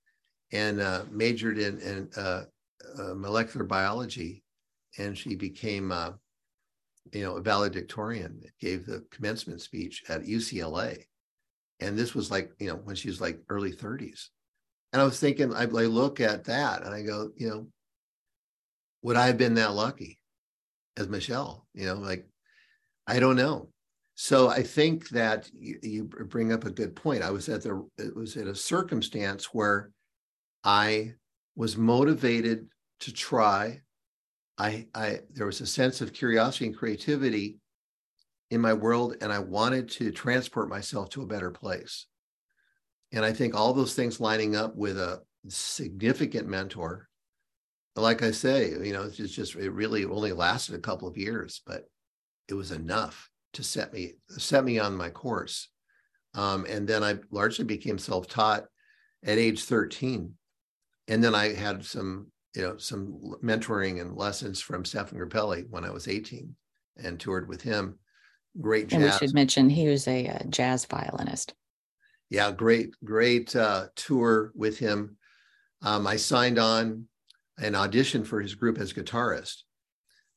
and 0.52 0.80
uh, 0.80 1.04
majored 1.10 1.58
in, 1.58 1.78
in 1.80 2.08
uh, 2.16 2.44
uh, 2.98 3.14
molecular 3.14 3.64
biology 3.64 4.42
and 4.98 5.16
she 5.16 5.34
became, 5.34 5.92
uh, 5.92 6.10
you 7.12 7.22
know, 7.22 7.36
a 7.36 7.40
valedictorian. 7.40 8.42
Gave 8.60 8.86
the 8.86 9.04
commencement 9.10 9.60
speech 9.60 10.02
at 10.08 10.22
UCLA, 10.22 11.04
and 11.80 11.98
this 11.98 12.14
was 12.14 12.30
like, 12.30 12.52
you 12.58 12.68
know, 12.68 12.76
when 12.76 12.96
she 12.96 13.08
was 13.08 13.20
like 13.20 13.40
early 13.48 13.72
30s. 13.72 14.28
And 14.92 15.00
I 15.00 15.04
was 15.04 15.18
thinking, 15.18 15.54
I, 15.54 15.62
I 15.62 15.86
look 15.86 16.20
at 16.20 16.44
that 16.44 16.82
and 16.82 16.94
I 16.94 17.02
go, 17.02 17.30
you 17.36 17.48
know, 17.48 17.66
would 19.02 19.16
I 19.16 19.26
have 19.26 19.38
been 19.38 19.54
that 19.54 19.72
lucky 19.72 20.18
as 20.96 21.08
Michelle? 21.08 21.66
You 21.72 21.86
know, 21.86 21.94
like, 21.94 22.26
I 23.06 23.18
don't 23.18 23.36
know. 23.36 23.71
So 24.24 24.48
I 24.48 24.62
think 24.62 25.08
that 25.08 25.50
you, 25.52 25.80
you, 25.82 26.04
bring 26.04 26.52
up 26.52 26.64
a 26.64 26.70
good 26.70 26.94
point. 26.94 27.24
I 27.24 27.32
was 27.32 27.48
at 27.48 27.64
the 27.64 27.84
it 27.98 28.14
was 28.14 28.36
at 28.36 28.46
a 28.46 28.54
circumstance 28.54 29.46
where 29.46 29.90
I 30.62 31.14
was 31.56 31.76
motivated 31.76 32.68
to 33.00 33.12
try 33.12 33.80
I, 34.56 34.86
I 34.94 35.22
there 35.32 35.46
was 35.46 35.60
a 35.60 35.66
sense 35.66 36.00
of 36.00 36.12
curiosity 36.12 36.66
and 36.66 36.76
creativity 36.76 37.58
in 38.52 38.60
my 38.60 38.74
world, 38.74 39.16
and 39.20 39.32
I 39.32 39.40
wanted 39.40 39.90
to 39.90 40.12
transport 40.12 40.68
myself 40.68 41.08
to 41.10 41.22
a 41.22 41.26
better 41.26 41.50
place. 41.50 42.06
And 43.10 43.24
I 43.24 43.32
think 43.32 43.56
all 43.56 43.72
those 43.72 43.94
things 43.94 44.20
lining 44.20 44.54
up 44.54 44.76
with 44.76 44.98
a 44.98 45.22
significant 45.48 46.46
mentor, 46.46 47.08
like 47.96 48.22
I 48.22 48.30
say, 48.30 48.70
you 48.70 48.92
know, 48.92 49.02
it's 49.02 49.16
just 49.16 49.56
it 49.56 49.72
really 49.72 50.04
only 50.04 50.30
lasted 50.30 50.76
a 50.76 50.78
couple 50.78 51.08
of 51.08 51.16
years, 51.16 51.60
but 51.66 51.86
it 52.46 52.54
was 52.54 52.70
enough 52.70 53.31
to 53.54 53.62
set 53.62 53.92
me 53.92 54.14
set 54.28 54.64
me 54.64 54.78
on 54.78 54.96
my 54.96 55.10
course. 55.10 55.68
Um, 56.34 56.64
and 56.68 56.88
then 56.88 57.02
I 57.02 57.16
largely 57.30 57.64
became 57.64 57.98
self-taught 57.98 58.64
at 59.24 59.38
age 59.38 59.64
13. 59.64 60.32
And 61.08 61.22
then 61.22 61.34
I 61.34 61.52
had 61.52 61.84
some 61.84 62.28
you 62.54 62.62
know 62.62 62.76
some 62.76 63.36
mentoring 63.42 64.00
and 64.00 64.16
lessons 64.16 64.60
from 64.60 64.84
Stéphane 64.84 65.18
Grappelli 65.18 65.68
when 65.70 65.84
I 65.84 65.90
was 65.90 66.08
18 66.08 66.54
and 67.02 67.18
toured 67.18 67.48
with 67.48 67.62
him. 67.62 67.98
Great 68.60 68.88
jazz. 68.88 69.02
And 69.02 69.04
we 69.04 69.18
should 69.18 69.34
mention 69.34 69.70
he 69.70 69.88
was 69.88 70.06
a, 70.06 70.26
a 70.26 70.44
jazz 70.48 70.84
violinist. 70.84 71.54
Yeah, 72.28 72.50
great, 72.50 72.94
great 73.04 73.54
uh, 73.56 73.86
tour 73.94 74.52
with 74.54 74.78
him. 74.78 75.16
Um, 75.82 76.06
I 76.06 76.16
signed 76.16 76.58
on 76.58 77.06
an 77.58 77.74
audition 77.74 78.24
for 78.24 78.40
his 78.40 78.54
group 78.54 78.78
as 78.78 78.92
guitarist 78.92 79.62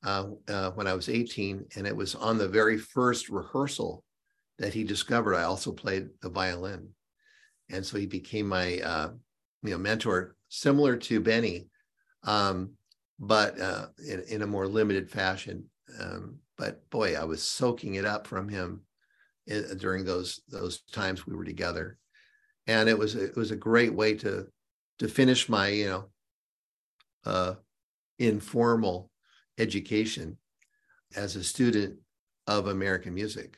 uh, 0.06 0.26
uh, 0.48 0.72
when 0.72 0.88
I 0.88 0.94
was 0.94 1.10
18, 1.10 1.66
and 1.76 1.86
it 1.86 1.96
was 1.96 2.16
on 2.16 2.38
the 2.38 2.48
very 2.48 2.78
first 2.78 3.30
rehearsal 3.30 4.04
that 4.60 4.74
he 4.74 4.84
discovered 4.84 5.36
I 5.36 5.44
also 5.44 5.72
played 5.72 6.08
the 6.22 6.30
violin, 6.30 6.90
and 7.70 7.86
so 7.86 7.98
he 7.98 8.06
became 8.06 8.48
my 8.48 8.80
uh, 8.80 9.10
you 9.64 9.72
know 9.72 9.78
mentor, 9.78 10.36
similar 10.48 10.96
to 10.96 11.20
Benny 11.20 11.68
um, 12.26 12.72
but 13.20 13.60
uh, 13.60 13.88
in, 14.08 14.24
in, 14.28 14.42
a 14.42 14.48
more 14.48 14.68
limited 14.68 15.10
fashion. 15.10 15.66
Um, 16.00 16.40
but 16.58 16.90
boy, 16.90 17.16
I 17.16 17.24
was 17.24 17.44
soaking 17.44 17.96
it 17.96 18.06
up 18.06 18.28
from 18.28 18.50
him 18.50 18.82
eh, 19.48 19.62
during 19.78 20.04
those 20.04 20.42
those 20.50 20.82
times 20.92 21.26
we 21.26 21.36
were 21.36 21.46
together, 21.46 21.98
and 22.68 22.90
it 22.90 22.98
was 22.98 23.16
it 23.16 23.36
was 23.36 23.52
a 23.52 23.56
great 23.56 23.94
way 23.94 24.16
to 24.16 24.48
to 25.00 25.08
finish 25.08 25.48
my 25.48 25.70
you 25.70 25.88
know 25.88 26.06
uh, 27.26 27.54
informal 28.20 29.10
education 29.58 30.38
as 31.16 31.36
a 31.36 31.44
student 31.44 31.98
of 32.48 32.68
American 32.68 33.14
music. 33.14 33.58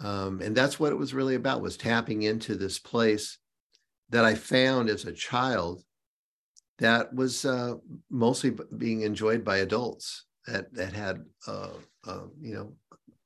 Um, 0.00 0.40
and 0.40 0.56
that's 0.56 0.80
what 0.80 0.92
it 0.92 0.98
was 0.98 1.14
really 1.14 1.34
about 1.34 1.60
was 1.60 1.76
tapping 1.76 2.22
into 2.22 2.54
this 2.54 2.78
place 2.78 3.38
that 4.08 4.24
I 4.24 4.34
found 4.34 4.88
as 4.88 5.04
a 5.04 5.12
child 5.12 5.82
that 6.78 7.14
was 7.14 7.44
uh, 7.44 7.74
mostly 8.10 8.54
being 8.76 9.02
enjoyed 9.02 9.44
by 9.44 9.58
adults 9.58 10.24
that 10.46 10.72
that 10.74 10.94
had 10.94 11.22
uh, 11.46 11.74
uh, 12.06 12.22
you 12.40 12.54
know 12.54 12.72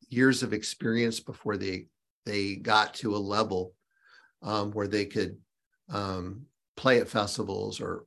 years 0.08 0.42
of 0.42 0.52
experience 0.52 1.20
before 1.20 1.56
they 1.56 1.86
they 2.26 2.56
got 2.56 2.94
to 2.94 3.14
a 3.14 3.18
level 3.18 3.74
um, 4.42 4.72
where 4.72 4.88
they 4.88 5.04
could 5.04 5.36
um, 5.88 6.46
play 6.76 6.98
at 6.98 7.08
festivals 7.08 7.80
or 7.80 8.06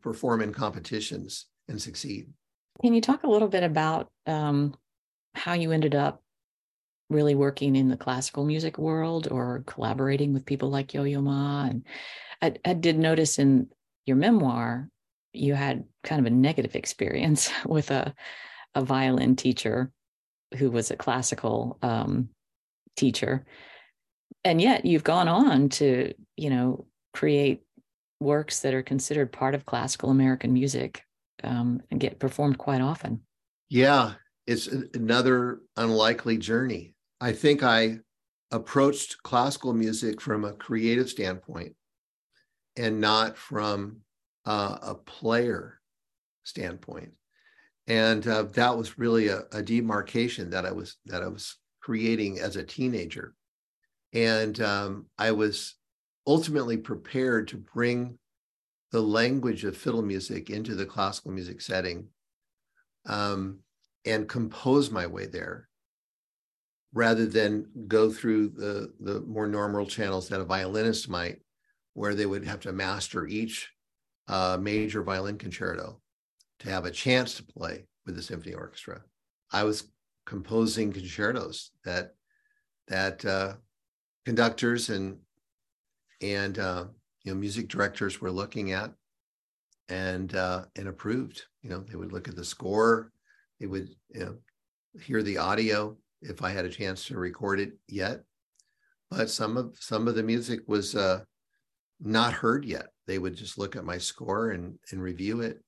perform 0.00 0.42
in 0.42 0.52
competitions 0.52 1.46
and 1.68 1.80
succeed. 1.80 2.28
Can 2.82 2.94
you 2.94 3.00
talk 3.00 3.24
a 3.24 3.30
little 3.30 3.48
bit 3.48 3.62
about 3.62 4.10
um, 4.26 4.74
how 5.34 5.52
you 5.52 5.72
ended 5.72 5.94
up 5.94 6.22
really 7.10 7.34
working 7.34 7.76
in 7.76 7.88
the 7.88 7.96
classical 7.96 8.44
music 8.44 8.78
world 8.78 9.28
or 9.30 9.64
collaborating 9.66 10.32
with 10.32 10.46
people 10.46 10.70
like 10.70 10.94
Yo 10.94 11.04
Yo 11.04 11.20
Ma? 11.20 11.66
And 11.66 11.84
I, 12.40 12.54
I 12.64 12.72
did 12.74 12.98
notice 12.98 13.38
in 13.38 13.68
your 14.06 14.16
memoir, 14.16 14.88
you 15.32 15.54
had 15.54 15.84
kind 16.04 16.20
of 16.20 16.26
a 16.26 16.34
negative 16.34 16.74
experience 16.74 17.50
with 17.66 17.90
a, 17.90 18.14
a 18.74 18.82
violin 18.82 19.36
teacher 19.36 19.90
who 20.56 20.70
was 20.70 20.90
a 20.90 20.96
classical 20.96 21.78
um, 21.82 22.30
teacher. 22.96 23.44
And 24.42 24.60
yet 24.60 24.86
you've 24.86 25.04
gone 25.04 25.28
on 25.28 25.68
to, 25.70 26.14
you 26.36 26.50
know, 26.50 26.86
create 27.12 27.62
works 28.20 28.60
that 28.60 28.74
are 28.74 28.82
considered 28.82 29.32
part 29.32 29.54
of 29.54 29.66
classical 29.66 30.10
American 30.10 30.52
music 30.52 31.04
um, 31.44 31.82
get 31.98 32.18
performed 32.18 32.58
quite 32.58 32.80
often. 32.80 33.22
Yeah, 33.68 34.14
it's 34.46 34.66
another 34.66 35.60
unlikely 35.76 36.38
journey. 36.38 36.94
I 37.20 37.32
think 37.32 37.62
I 37.62 37.98
approached 38.50 39.22
classical 39.22 39.72
music 39.72 40.20
from 40.20 40.44
a 40.44 40.52
creative 40.52 41.08
standpoint 41.08 41.74
and 42.76 43.00
not 43.00 43.36
from 43.36 43.98
uh, 44.44 44.78
a 44.82 44.94
player 44.94 45.80
standpoint. 46.44 47.12
And 47.86 48.26
uh, 48.26 48.44
that 48.54 48.76
was 48.76 48.98
really 48.98 49.28
a, 49.28 49.42
a, 49.52 49.62
demarcation 49.62 50.50
that 50.50 50.64
I 50.64 50.72
was 50.72 50.96
that 51.06 51.22
I 51.22 51.28
was 51.28 51.56
creating 51.80 52.38
as 52.38 52.56
a 52.56 52.62
teenager, 52.62 53.34
and 54.12 54.60
um, 54.60 55.06
I 55.18 55.32
was 55.32 55.74
ultimately 56.26 56.76
prepared 56.76 57.48
to 57.48 57.56
bring 57.56 58.18
the 58.92 59.00
language 59.00 59.64
of 59.64 59.76
fiddle 59.76 60.02
music 60.02 60.50
into 60.50 60.74
the 60.74 60.86
classical 60.86 61.30
music 61.30 61.60
setting 61.60 62.08
um, 63.06 63.58
and 64.04 64.28
compose 64.28 64.90
my 64.90 65.06
way 65.06 65.26
there 65.26 65.68
rather 66.92 67.26
than 67.26 67.66
go 67.86 68.10
through 68.10 68.48
the, 68.48 68.92
the 69.00 69.20
more 69.20 69.46
normal 69.46 69.86
channels 69.86 70.28
that 70.28 70.40
a 70.40 70.44
violinist 70.44 71.08
might, 71.08 71.40
where 71.94 72.14
they 72.14 72.26
would 72.26 72.44
have 72.44 72.60
to 72.60 72.72
master 72.72 73.26
each 73.26 73.70
uh, 74.28 74.58
major 74.60 75.02
violin 75.02 75.38
concerto 75.38 76.00
to 76.58 76.70
have 76.70 76.84
a 76.84 76.90
chance 76.90 77.34
to 77.34 77.44
play 77.44 77.84
with 78.06 78.16
the 78.16 78.22
symphony 78.22 78.54
orchestra. 78.54 79.02
I 79.52 79.64
was 79.64 79.90
composing 80.26 80.92
concertos 80.92 81.70
that 81.84 82.14
that 82.88 83.24
uh, 83.24 83.54
conductors 84.24 84.90
and 84.90 85.18
and 86.20 86.58
uh, 86.58 86.84
you 87.24 87.32
know 87.32 87.38
music 87.38 87.68
directors 87.68 88.20
were 88.20 88.30
looking 88.30 88.72
at 88.72 88.92
and 89.88 90.34
uh, 90.34 90.64
and 90.76 90.88
approved. 90.88 91.42
You 91.62 91.70
know, 91.70 91.80
they 91.80 91.96
would 91.96 92.12
look 92.12 92.28
at 92.28 92.36
the 92.36 92.44
score, 92.44 93.12
they 93.60 93.66
would 93.66 93.88
you 94.08 94.20
know 94.20 94.36
hear 95.00 95.22
the 95.22 95.38
audio 95.38 95.96
if 96.22 96.42
I 96.42 96.50
had 96.50 96.64
a 96.64 96.70
chance 96.70 97.06
to 97.06 97.18
record 97.18 97.60
it 97.60 97.72
yet. 97.88 98.22
But 99.10 99.30
some 99.30 99.56
of 99.56 99.76
some 99.78 100.08
of 100.08 100.14
the 100.14 100.22
music 100.22 100.60
was 100.66 100.96
uh, 100.96 101.20
not 102.00 102.32
heard 102.32 102.64
yet. 102.64 102.86
They 103.06 103.18
would 103.18 103.36
just 103.36 103.58
look 103.58 103.76
at 103.76 103.84
my 103.84 103.98
score 103.98 104.50
and 104.50 104.78
and 104.90 105.02
review 105.02 105.42
it, 105.42 105.60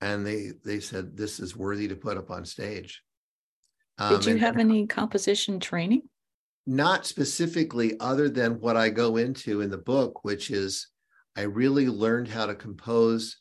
and 0.00 0.26
they 0.26 0.52
they 0.64 0.80
said 0.80 1.16
this 1.16 1.40
is 1.40 1.56
worthy 1.56 1.88
to 1.88 1.96
put 1.96 2.16
up 2.16 2.30
on 2.30 2.44
stage. 2.44 3.02
Um, 3.98 4.16
Did 4.16 4.26
you 4.26 4.38
have 4.38 4.56
any 4.56 4.86
composition 4.86 5.60
training? 5.60 6.02
Not 6.66 7.06
specifically 7.06 7.98
other 8.00 8.28
than 8.28 8.60
what 8.60 8.76
I 8.76 8.88
go 8.88 9.16
into 9.16 9.60
in 9.60 9.70
the 9.70 9.78
book, 9.78 10.24
which 10.24 10.50
is 10.50 10.88
I 11.36 11.42
really 11.42 11.88
learned 11.88 12.28
how 12.28 12.46
to 12.46 12.54
compose 12.54 13.36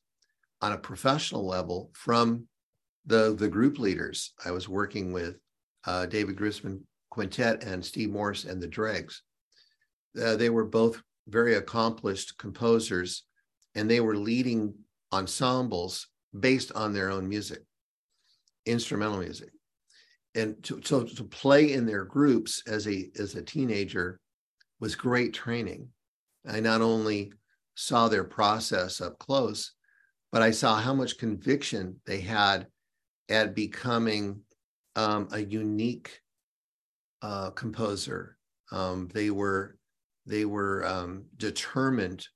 on 0.62 0.74
a 0.74 0.78
professional 0.78 1.46
level 1.46 1.92
from 1.94 2.48
the, 3.06 3.36
the 3.36 3.48
group 3.48 3.80
leaders. 3.80 4.34
I 4.46 4.52
was 4.52 4.68
working 4.68 5.14
with 5.14 5.36
uh, 5.86 6.06
David 6.08 6.36
Grisman 6.36 6.82
Quintet 7.12 7.64
and 7.64 7.84
Steve 7.84 8.10
Morse 8.10 8.46
and 8.46 8.62
the 8.62 8.68
Dregs. 8.68 9.22
Uh, 10.22 10.36
they 10.36 10.50
were 10.50 10.66
both 10.66 11.02
very 11.28 11.56
accomplished 11.56 12.38
composers, 12.38 13.24
and 13.76 13.90
they 13.90 14.00
were 14.00 14.18
leading 14.18 14.74
ensembles 15.12 16.08
based 16.38 16.72
on 16.74 16.94
their 16.94 17.10
own 17.10 17.28
music, 17.30 17.64
instrumental 18.66 19.20
music 19.20 19.50
and 20.36 20.62
to, 20.63 20.82
so 20.84 21.04
to 21.04 21.24
play 21.24 21.74
in 21.74 21.86
their 21.86 22.06
groups 22.06 22.63
as 22.67 22.88
a 22.88 23.10
as 23.19 23.36
a 23.36 23.41
teenager 23.41 24.19
was 24.80 24.96
great 24.96 25.34
training. 25.34 25.88
I 26.48 26.60
not 26.60 26.82
only 26.82 27.34
saw 27.76 28.08
their 28.08 28.24
process 28.24 29.02
up 29.02 29.17
close, 29.19 29.74
but 30.32 30.41
I 30.41 30.52
saw 30.52 30.76
how 30.76 30.93
much 30.93 31.17
conviction 31.17 32.00
they 32.06 32.19
had 32.19 32.67
at 33.30 33.56
becoming 33.56 34.41
um, 34.96 35.28
a 35.32 35.39
unique 35.39 36.19
uh, 37.22 37.52
composer. 37.52 38.38
Um, 38.72 39.10
they 39.13 39.30
were 39.30 39.78
they 40.26 40.46
were 40.46 40.86
um, 40.86 41.26
determined 41.38 42.28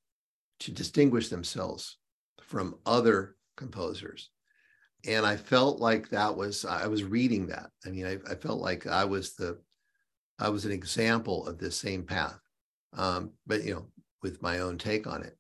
to 0.60 0.72
distinguish 0.72 1.30
themselves 1.30 1.98
from 2.42 2.76
other 2.86 3.36
composers 3.56 4.30
and 5.06 5.26
I 5.26 5.38
felt 5.38 5.80
like 5.80 6.10
that 6.10 6.36
was 6.36 6.66
I 6.66 6.88
was 6.88 7.04
reading 7.04 7.48
that. 7.48 7.70
I 7.86 7.90
mean, 7.90 8.06
I, 8.06 8.18
I 8.30 8.36
felt 8.36 8.60
like 8.60 8.88
I 8.88 9.06
was 9.06 9.36
the 9.36 9.60
I 10.40 10.50
was 10.50 10.66
an 10.66 10.72
example 10.72 11.48
of 11.48 11.58
this 11.58 11.76
same 11.76 12.04
path, 12.04 12.40
um, 12.94 13.32
but 13.46 13.64
you 13.64 13.74
know, 13.74 13.88
with 14.24 14.42
my 14.42 14.60
own 14.60 14.78
take 14.78 15.08
on 15.08 15.24
it. 15.24 15.38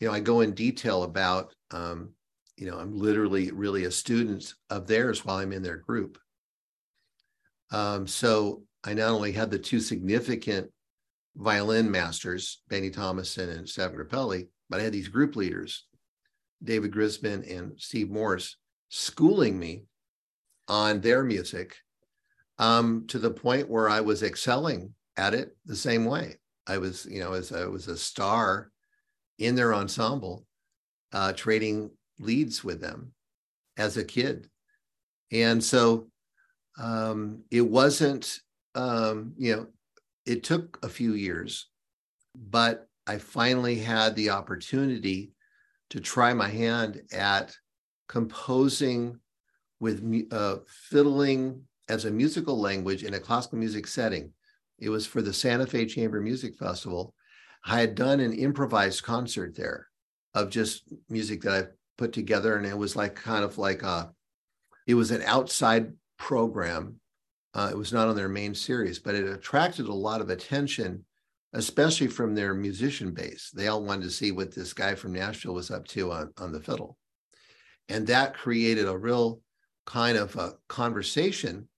You 0.00 0.08
know, 0.08 0.14
I 0.14 0.20
go 0.20 0.40
in 0.40 0.52
detail 0.52 1.02
about 1.02 1.54
um, 1.70 2.10
you 2.56 2.70
know 2.70 2.78
I'm 2.78 2.96
literally 2.96 3.50
really 3.50 3.84
a 3.84 3.90
student 3.90 4.54
of 4.70 4.86
theirs 4.86 5.24
while 5.24 5.36
I'm 5.36 5.52
in 5.52 5.62
their 5.62 5.78
group. 5.78 6.18
Um, 7.70 8.06
so 8.06 8.62
I 8.84 8.94
not 8.94 9.10
only 9.10 9.32
had 9.32 9.50
the 9.50 9.58
two 9.58 9.80
significant 9.80 10.70
violin 11.36 11.90
masters, 11.90 12.62
Benny 12.68 12.90
Thomasson 12.90 13.48
and 13.48 13.66
Stéphane 13.66 13.96
Grappelli, 13.96 14.48
but 14.68 14.80
I 14.80 14.84
had 14.84 14.92
these 14.92 15.08
group 15.08 15.36
leaders, 15.36 15.86
David 16.62 16.92
Grisman 16.92 17.50
and 17.50 17.72
Steve 17.78 18.10
Morse, 18.10 18.56
schooling 18.94 19.58
me 19.58 19.86
on 20.68 21.00
their 21.00 21.24
music 21.24 21.76
um, 22.58 23.06
to 23.08 23.18
the 23.18 23.30
point 23.30 23.66
where 23.70 23.88
I 23.88 24.02
was 24.02 24.22
excelling 24.22 24.92
at 25.16 25.32
it 25.32 25.56
the 25.64 25.74
same 25.74 26.04
way. 26.04 26.36
I 26.66 26.76
was, 26.76 27.06
you 27.06 27.20
know, 27.20 27.32
as 27.32 27.52
I 27.52 27.64
was 27.64 27.88
a 27.88 27.96
star 27.96 28.70
in 29.38 29.54
their 29.54 29.74
ensemble, 29.74 30.44
uh, 31.14 31.32
trading 31.32 31.90
leads 32.18 32.62
with 32.62 32.82
them 32.82 33.14
as 33.78 33.96
a 33.96 34.04
kid. 34.04 34.50
And 35.32 35.64
so 35.64 36.08
um, 36.78 37.44
it 37.50 37.62
wasn't, 37.62 38.40
um, 38.74 39.32
you 39.38 39.56
know, 39.56 39.66
it 40.26 40.42
took 40.42 40.78
a 40.82 40.88
few 40.90 41.14
years, 41.14 41.66
but 42.36 42.86
I 43.06 43.16
finally 43.16 43.76
had 43.76 44.14
the 44.16 44.30
opportunity 44.30 45.32
to 45.90 46.00
try 46.00 46.34
my 46.34 46.48
hand 46.48 47.00
at 47.10 47.56
composing 48.12 49.18
with 49.80 50.26
uh, 50.32 50.56
fiddling 50.68 51.62
as 51.88 52.04
a 52.04 52.10
musical 52.10 52.60
language 52.60 53.04
in 53.04 53.14
a 53.14 53.18
classical 53.18 53.58
music 53.58 53.86
setting. 53.86 54.30
It 54.78 54.90
was 54.90 55.06
for 55.06 55.22
the 55.22 55.32
Santa 55.32 55.66
Fe 55.66 55.86
Chamber 55.86 56.20
Music 56.20 56.54
Festival. 56.54 57.14
I 57.64 57.80
had 57.80 57.94
done 57.94 58.20
an 58.20 58.34
improvised 58.34 59.02
concert 59.02 59.56
there 59.56 59.86
of 60.34 60.50
just 60.50 60.92
music 61.08 61.40
that 61.42 61.64
I 61.64 61.68
put 61.96 62.12
together, 62.12 62.56
and 62.56 62.66
it 62.66 62.76
was 62.76 62.96
like 62.96 63.14
kind 63.14 63.44
of 63.44 63.56
like 63.56 63.82
a, 63.82 64.12
it 64.86 64.94
was 64.94 65.10
an 65.10 65.22
outside 65.22 65.94
program. 66.18 67.00
Uh, 67.54 67.70
it 67.72 67.78
was 67.78 67.94
not 67.94 68.08
on 68.08 68.16
their 68.16 68.28
main 68.28 68.54
series, 68.54 68.98
but 68.98 69.14
it 69.14 69.26
attracted 69.26 69.86
a 69.86 69.94
lot 69.94 70.20
of 70.20 70.28
attention, 70.28 71.02
especially 71.54 72.08
from 72.08 72.34
their 72.34 72.52
musician 72.52 73.12
base. 73.12 73.50
They 73.54 73.68
all 73.68 73.82
wanted 73.82 74.02
to 74.02 74.10
see 74.10 74.32
what 74.32 74.54
this 74.54 74.74
guy 74.74 74.96
from 74.96 75.14
Nashville 75.14 75.54
was 75.54 75.70
up 75.70 75.86
to 75.88 76.12
on, 76.12 76.30
on 76.36 76.52
the 76.52 76.60
fiddle. 76.60 76.98
And 77.92 78.06
that 78.06 78.32
created 78.32 78.88
a 78.88 78.96
real 78.96 79.42
kind 79.84 80.16
of 80.16 80.34
a 80.36 80.54
conversation 80.66 81.68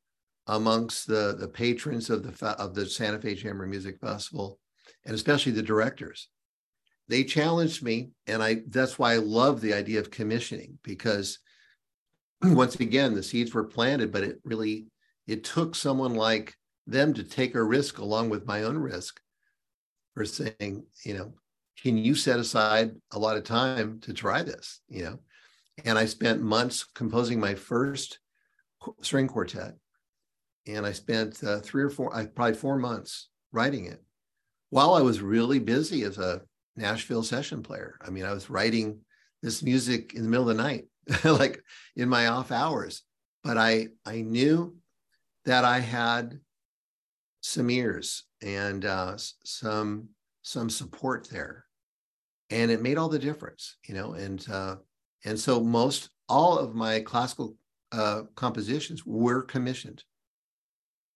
amongst 0.46 1.09
the, 1.09 1.35
the 1.37 1.48
patrons 1.48 2.09
of 2.09 2.22
the, 2.22 2.48
of 2.50 2.72
the 2.72 2.87
Santa 2.87 3.18
Fe 3.18 3.35
Chamber 3.35 3.66
Music 3.66 3.98
Festival, 4.00 4.61
and 5.05 5.14
especially 5.14 5.50
the 5.50 5.62
directors. 5.62 6.29
They 7.09 7.24
challenged 7.24 7.83
me, 7.83 8.11
and 8.29 8.42
I 8.42 8.62
that's 8.68 8.96
why 8.96 9.14
I 9.14 9.16
love 9.16 9.61
the 9.61 9.74
idea 9.74 9.98
of 9.98 10.12
commissioning 10.12 10.79
because 10.85 11.40
once 12.42 12.77
again 12.77 13.14
the 13.14 13.22
seeds 13.22 13.53
were 13.53 13.64
planted, 13.64 14.12
but 14.12 14.22
it 14.22 14.38
really 14.44 14.87
it 15.27 15.42
took 15.42 15.74
someone 15.74 16.14
like 16.14 16.55
them 16.87 17.12
to 17.14 17.24
take 17.24 17.57
a 17.57 17.62
risk 17.62 17.98
along 17.98 18.31
with 18.31 18.46
my 18.46 18.62
own 18.62 18.79
risk 18.79 19.20
for 20.14 20.24
saying, 20.24 20.87
you 21.05 21.14
know, 21.14 21.35
can 21.83 21.98
you 21.98 22.14
set 22.14 22.38
aside 22.38 22.92
a 23.11 23.18
lot 23.18 23.37
of 23.37 23.42
time 23.42 23.98
to 24.00 24.12
try 24.12 24.42
this? 24.42 24.81
You 24.88 25.03
know, 25.03 25.18
and 25.82 25.98
I 25.98 26.04
spent 26.04 26.42
months 26.42 26.84
composing 26.94 27.40
my 27.40 27.54
first 27.54 28.18
string 29.00 29.26
quartet. 29.26 29.74
And 30.66 30.87
I 30.87 30.92
spent 30.92 31.42
uh, 31.44 31.60
three 31.60 31.82
or 31.82 31.90
four, 31.90 32.14
I, 32.14 32.26
probably 32.26 32.54
four 32.54 32.78
months 32.78 33.28
writing 33.52 33.87
it. 33.87 34.02
while 34.70 34.94
I 34.94 35.02
was 35.02 35.20
really 35.20 35.58
busy 35.58 36.02
as 36.02 36.18
a 36.18 36.42
Nashville 36.76 37.22
session 37.22 37.62
player. 37.62 37.96
I 38.00 38.10
mean, 38.10 38.24
I 38.24 38.32
was 38.32 38.50
writing 38.50 39.00
this 39.42 39.62
music 39.62 40.14
in 40.14 40.22
the 40.22 40.28
middle 40.28 40.48
of 40.48 40.56
the 40.56 40.62
night, 40.62 40.87
like 41.24 41.62
in 41.96 42.08
my 42.08 42.26
off 42.26 42.50
hours. 42.50 43.02
But 43.42 43.58
I 43.58 43.88
I 44.06 44.22
knew 44.22 44.76
that 45.44 45.64
I 45.64 45.78
had 45.80 46.40
some 47.42 47.70
ears 47.70 48.24
and 48.42 48.84
uh, 48.84 49.16
some 49.44 50.08
some 50.42 50.70
support 50.70 51.28
there, 51.30 51.66
and 52.50 52.70
it 52.70 52.82
made 52.82 52.96
all 52.96 53.10
the 53.10 53.18
difference, 53.18 53.76
you 53.87 53.94
know. 53.94 54.14
And 54.14 54.44
uh, 54.50 54.76
and 55.24 55.38
so 55.38 55.60
most 55.60 56.10
all 56.28 56.58
of 56.58 56.74
my 56.74 57.00
classical 57.00 57.56
uh, 57.92 58.22
compositions 58.34 59.04
were 59.06 59.42
commissioned, 59.42 60.04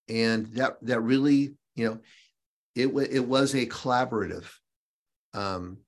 and 0.09 0.47
that 0.49 0.77
that 0.83 1.01
really, 1.01 1.55
you 1.75 1.89
know, 1.89 1.99
it 2.75 2.87
it 3.11 3.27
was 3.27 3.55
a 3.55 3.67
collaborative 3.67 4.47
um, 5.35 5.79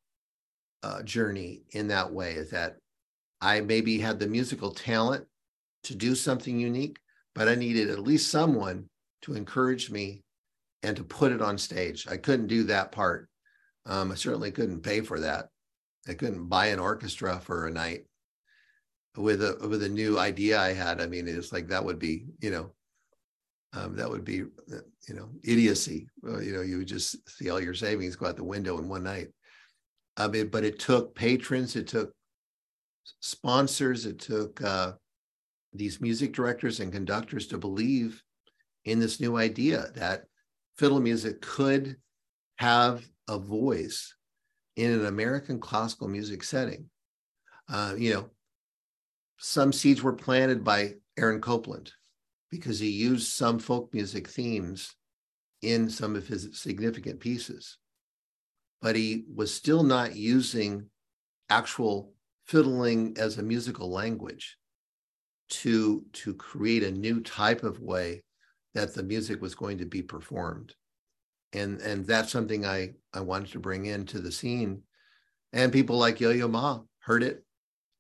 uh, 0.83 1.03
journey 1.03 1.63
in 1.71 1.89
that 1.89 2.13
way. 2.13 2.33
Is 2.35 2.51
that 2.51 2.77
I 3.41 3.61
maybe 3.61 3.99
had 3.99 4.19
the 4.19 4.27
musical 4.27 4.73
talent 4.73 5.25
to 5.85 5.95
do 5.95 6.15
something 6.15 6.59
unique, 6.59 6.99
but 7.35 7.49
I 7.49 7.55
needed 7.55 7.91
at 7.91 8.01
least 8.01 8.31
someone 8.31 8.89
to 9.23 9.35
encourage 9.35 9.91
me 9.91 10.23
and 10.83 10.97
to 10.97 11.05
put 11.05 11.33
it 11.33 11.43
on 11.43 11.59
stage. 11.59 12.07
I 12.09 12.17
couldn't 12.17 12.47
do 12.47 12.65
that 12.65 12.93
part. 12.93 13.29
Um, 13.87 14.13
I 14.13 14.15
certainly 14.15 14.51
couldn't 14.51 14.83
pay 14.83 15.01
for 15.01 15.21
that. 15.21 15.49
I 16.09 16.15
couldn't 16.15 16.49
buy 16.49 16.67
an 16.67 16.79
orchestra 16.79 17.41
for 17.41 17.67
a 17.67 17.71
night 17.71 18.05
with 19.17 19.43
a 19.43 19.57
with 19.69 19.83
a 19.83 19.89
new 19.89 20.19
idea 20.19 20.59
I 20.59 20.73
had. 20.73 21.01
I 21.01 21.07
mean, 21.07 21.27
it's 21.27 21.53
like 21.53 21.69
that 21.69 21.85
would 21.85 21.99
be, 21.99 22.27
you 22.41 22.51
know, 22.51 22.73
um, 23.73 23.97
that 23.97 24.11
would 24.11 24.25
be, 24.25 24.37
you 24.37 25.15
know, 25.15 25.31
idiocy. 25.45 26.09
You 26.23 26.53
know, 26.53 26.63
you 26.63 26.79
would 26.79 26.89
just 26.89 27.29
see 27.29 27.51
all 27.51 27.61
your 27.61 27.75
savings 27.75 28.17
go 28.17 28.27
out 28.27 28.37
the 28.37 28.45
window 28.45 28.79
in 28.79 28.89
one 28.89 29.05
night. 29.05 29.29
I 30.17 30.29
mean, 30.29 30.49
but 30.49 30.65
it 30.65 30.79
took 30.79 31.15
patrons, 31.15 31.77
it 31.77 31.87
took 31.87 32.13
sponsors, 33.21 34.07
it 34.07 34.19
took 34.19 34.63
uh, 34.63 34.93
these 35.73 36.01
music 36.01 36.33
directors 36.33 36.81
and 36.81 36.93
conductors 36.93 37.47
to 37.49 37.59
believe 37.59 38.23
in 38.85 38.99
this 38.99 39.21
new 39.21 39.37
idea 39.37 39.87
that 39.95 40.25
fiddle 40.77 41.01
music 41.01 41.41
could 41.41 41.97
have 42.57 43.05
a 43.29 43.39
voice 43.39 44.15
in 44.77 44.91
an 44.91 45.07
American 45.07 45.61
classical 45.61 46.09
music 46.09 46.43
setting. 46.43 46.87
Uh, 47.69 47.95
you 47.97 48.13
know, 48.13 48.31
some 49.43 49.73
seeds 49.73 50.03
were 50.03 50.13
planted 50.13 50.63
by 50.63 50.93
Aaron 51.19 51.41
Copland 51.41 51.91
because 52.51 52.79
he 52.79 52.91
used 52.91 53.33
some 53.33 53.59
folk 53.59 53.93
music 53.95 54.29
themes 54.29 54.95
in 55.63 55.89
some 55.89 56.15
of 56.15 56.27
his 56.27 56.51
significant 56.53 57.21
pieces. 57.21 57.79
But 58.83 58.97
he 58.97 59.25
was 59.35 59.53
still 59.53 59.83
not 59.83 60.15
using 60.15 60.91
actual 61.49 62.13
fiddling 62.47 63.17
as 63.19 63.39
a 63.39 63.43
musical 63.43 63.91
language 63.91 64.59
to, 65.49 66.05
to 66.13 66.35
create 66.35 66.83
a 66.83 66.91
new 66.91 67.23
type 67.23 67.63
of 67.63 67.81
way 67.81 68.23
that 68.75 68.95
the 68.95 69.03
music 69.03 69.41
was 69.41 69.55
going 69.55 69.79
to 69.79 69.87
be 69.87 70.03
performed. 70.03 70.75
And, 71.55 71.81
and 71.81 72.07
that's 72.07 72.31
something 72.31 72.67
I, 72.67 72.91
I 73.15 73.21
wanted 73.21 73.53
to 73.53 73.59
bring 73.59 73.87
into 73.87 74.19
the 74.19 74.33
scene. 74.33 74.83
And 75.55 75.73
people 75.73 75.97
like 75.97 76.21
Yo 76.21 76.31
Yo 76.31 76.47
Ma 76.47 76.81
heard 76.99 77.23
it 77.23 77.43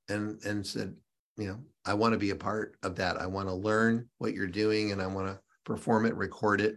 and, 0.09 0.39
and 0.45 0.67
said, 0.67 0.95
you 1.41 1.49
know, 1.49 1.59
I 1.85 1.95
want 1.95 2.13
to 2.13 2.19
be 2.19 2.31
a 2.31 2.37
part 2.37 2.77
of 2.83 2.97
that. 2.97 3.17
I 3.21 3.27
want 3.27 3.49
to 3.49 3.55
learn 3.55 4.09
what 4.19 4.35
you're 4.35 4.47
doing 4.47 4.93
and 4.93 5.01
I 5.01 5.07
want 5.07 5.29
to 5.29 5.41
perform 5.65 6.05
it, 6.05 6.15
record 6.15 6.61
it. 6.61 6.77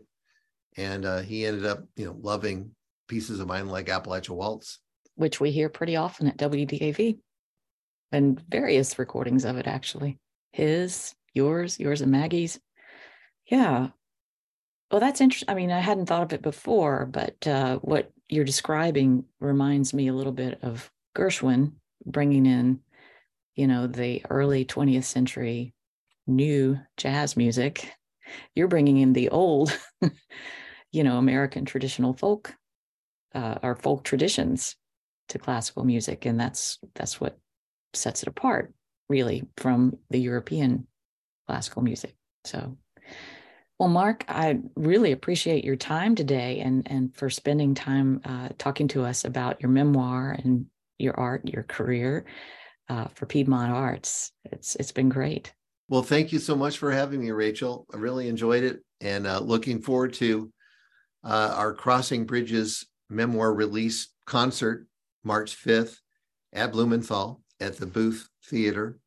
And 0.77 1.05
uh, 1.05 1.19
he 1.19 1.45
ended 1.45 1.65
up, 1.65 1.83
you 1.95 2.05
know, 2.05 2.15
loving 2.19 2.71
pieces 3.07 3.39
of 3.39 3.47
mine 3.47 3.67
like 3.67 3.87
Appalachia 3.87 4.29
Waltz, 4.29 4.79
which 5.15 5.39
we 5.39 5.51
hear 5.51 5.69
pretty 5.69 5.97
often 5.97 6.27
at 6.27 6.37
WDAV 6.37 7.19
and 8.11 8.41
various 8.49 8.97
recordings 8.97 9.43
of 9.43 9.57
it, 9.57 9.67
actually. 9.67 10.19
His, 10.51 11.13
yours, 11.33 11.79
yours 11.79 12.01
and 12.01 12.11
Maggie's. 12.11 12.59
Yeah. 13.45 13.89
Well, 14.89 15.01
that's 15.01 15.21
interesting. 15.21 15.49
I 15.49 15.55
mean, 15.55 15.71
I 15.71 15.79
hadn't 15.79 16.05
thought 16.05 16.23
of 16.23 16.33
it 16.33 16.41
before, 16.41 17.05
but 17.05 17.45
uh, 17.45 17.79
what 17.79 18.11
you're 18.29 18.45
describing 18.45 19.25
reminds 19.39 19.93
me 19.93 20.07
a 20.07 20.13
little 20.13 20.31
bit 20.31 20.59
of 20.63 20.89
Gershwin 21.15 21.73
bringing 22.05 22.45
in 22.45 22.79
you 23.55 23.67
know, 23.67 23.87
the 23.87 24.23
early 24.29 24.65
20th 24.65 25.03
century 25.03 25.73
new 26.25 26.79
jazz 26.97 27.35
music, 27.35 27.91
you're 28.55 28.67
bringing 28.67 28.97
in 28.97 29.13
the 29.13 29.29
old, 29.29 29.77
you 30.91 31.03
know, 31.03 31.17
American 31.17 31.65
traditional 31.65 32.13
folk 32.13 32.55
uh, 33.35 33.55
or 33.61 33.75
folk 33.75 34.03
traditions 34.03 34.75
to 35.29 35.39
classical 35.39 35.83
music, 35.83 36.25
and 36.25 36.39
that's 36.39 36.79
that's 36.95 37.19
what 37.19 37.37
sets 37.93 38.23
it 38.23 38.27
apart, 38.27 38.73
really, 39.09 39.43
from 39.57 39.97
the 40.09 40.19
European 40.19 40.87
classical 41.47 41.81
music. 41.81 42.15
So, 42.45 42.77
well, 43.79 43.89
Mark, 43.89 44.25
I 44.27 44.59
really 44.75 45.11
appreciate 45.11 45.63
your 45.63 45.75
time 45.75 46.15
today 46.15 46.59
and 46.59 46.89
and 46.89 47.15
for 47.15 47.29
spending 47.29 47.73
time 47.75 48.21
uh, 48.25 48.49
talking 48.57 48.87
to 48.89 49.03
us 49.03 49.25
about 49.25 49.61
your 49.61 49.69
memoir 49.69 50.31
and 50.31 50.65
your 50.97 51.19
art, 51.19 51.47
your 51.47 51.63
career 51.63 52.25
uh, 52.89 53.07
for 53.15 53.25
Piedmont 53.25 53.71
Arts. 53.71 54.31
It's 54.45 54.75
it's 54.75 54.91
been 54.91 55.09
great. 55.09 55.53
Well, 55.89 56.03
thank 56.03 56.31
you 56.31 56.39
so 56.39 56.55
much 56.55 56.77
for 56.77 56.91
having 56.91 57.21
me, 57.21 57.31
Rachel. 57.31 57.85
I 57.93 57.97
really 57.97 58.27
enjoyed 58.27 58.63
it, 58.63 58.83
and 59.01 59.27
uh, 59.27 59.39
looking 59.39 59.81
forward 59.81 60.13
to 60.15 60.51
uh, 61.23 61.53
our 61.55 61.73
Crossing 61.73 62.25
Bridges 62.25 62.85
memoir 63.09 63.53
release 63.53 64.09
concert 64.25 64.87
March 65.23 65.55
fifth 65.55 65.99
at 66.53 66.71
Blumenthal 66.71 67.41
at 67.59 67.77
the 67.77 67.85
Booth 67.85 68.27
Theater, 68.45 68.97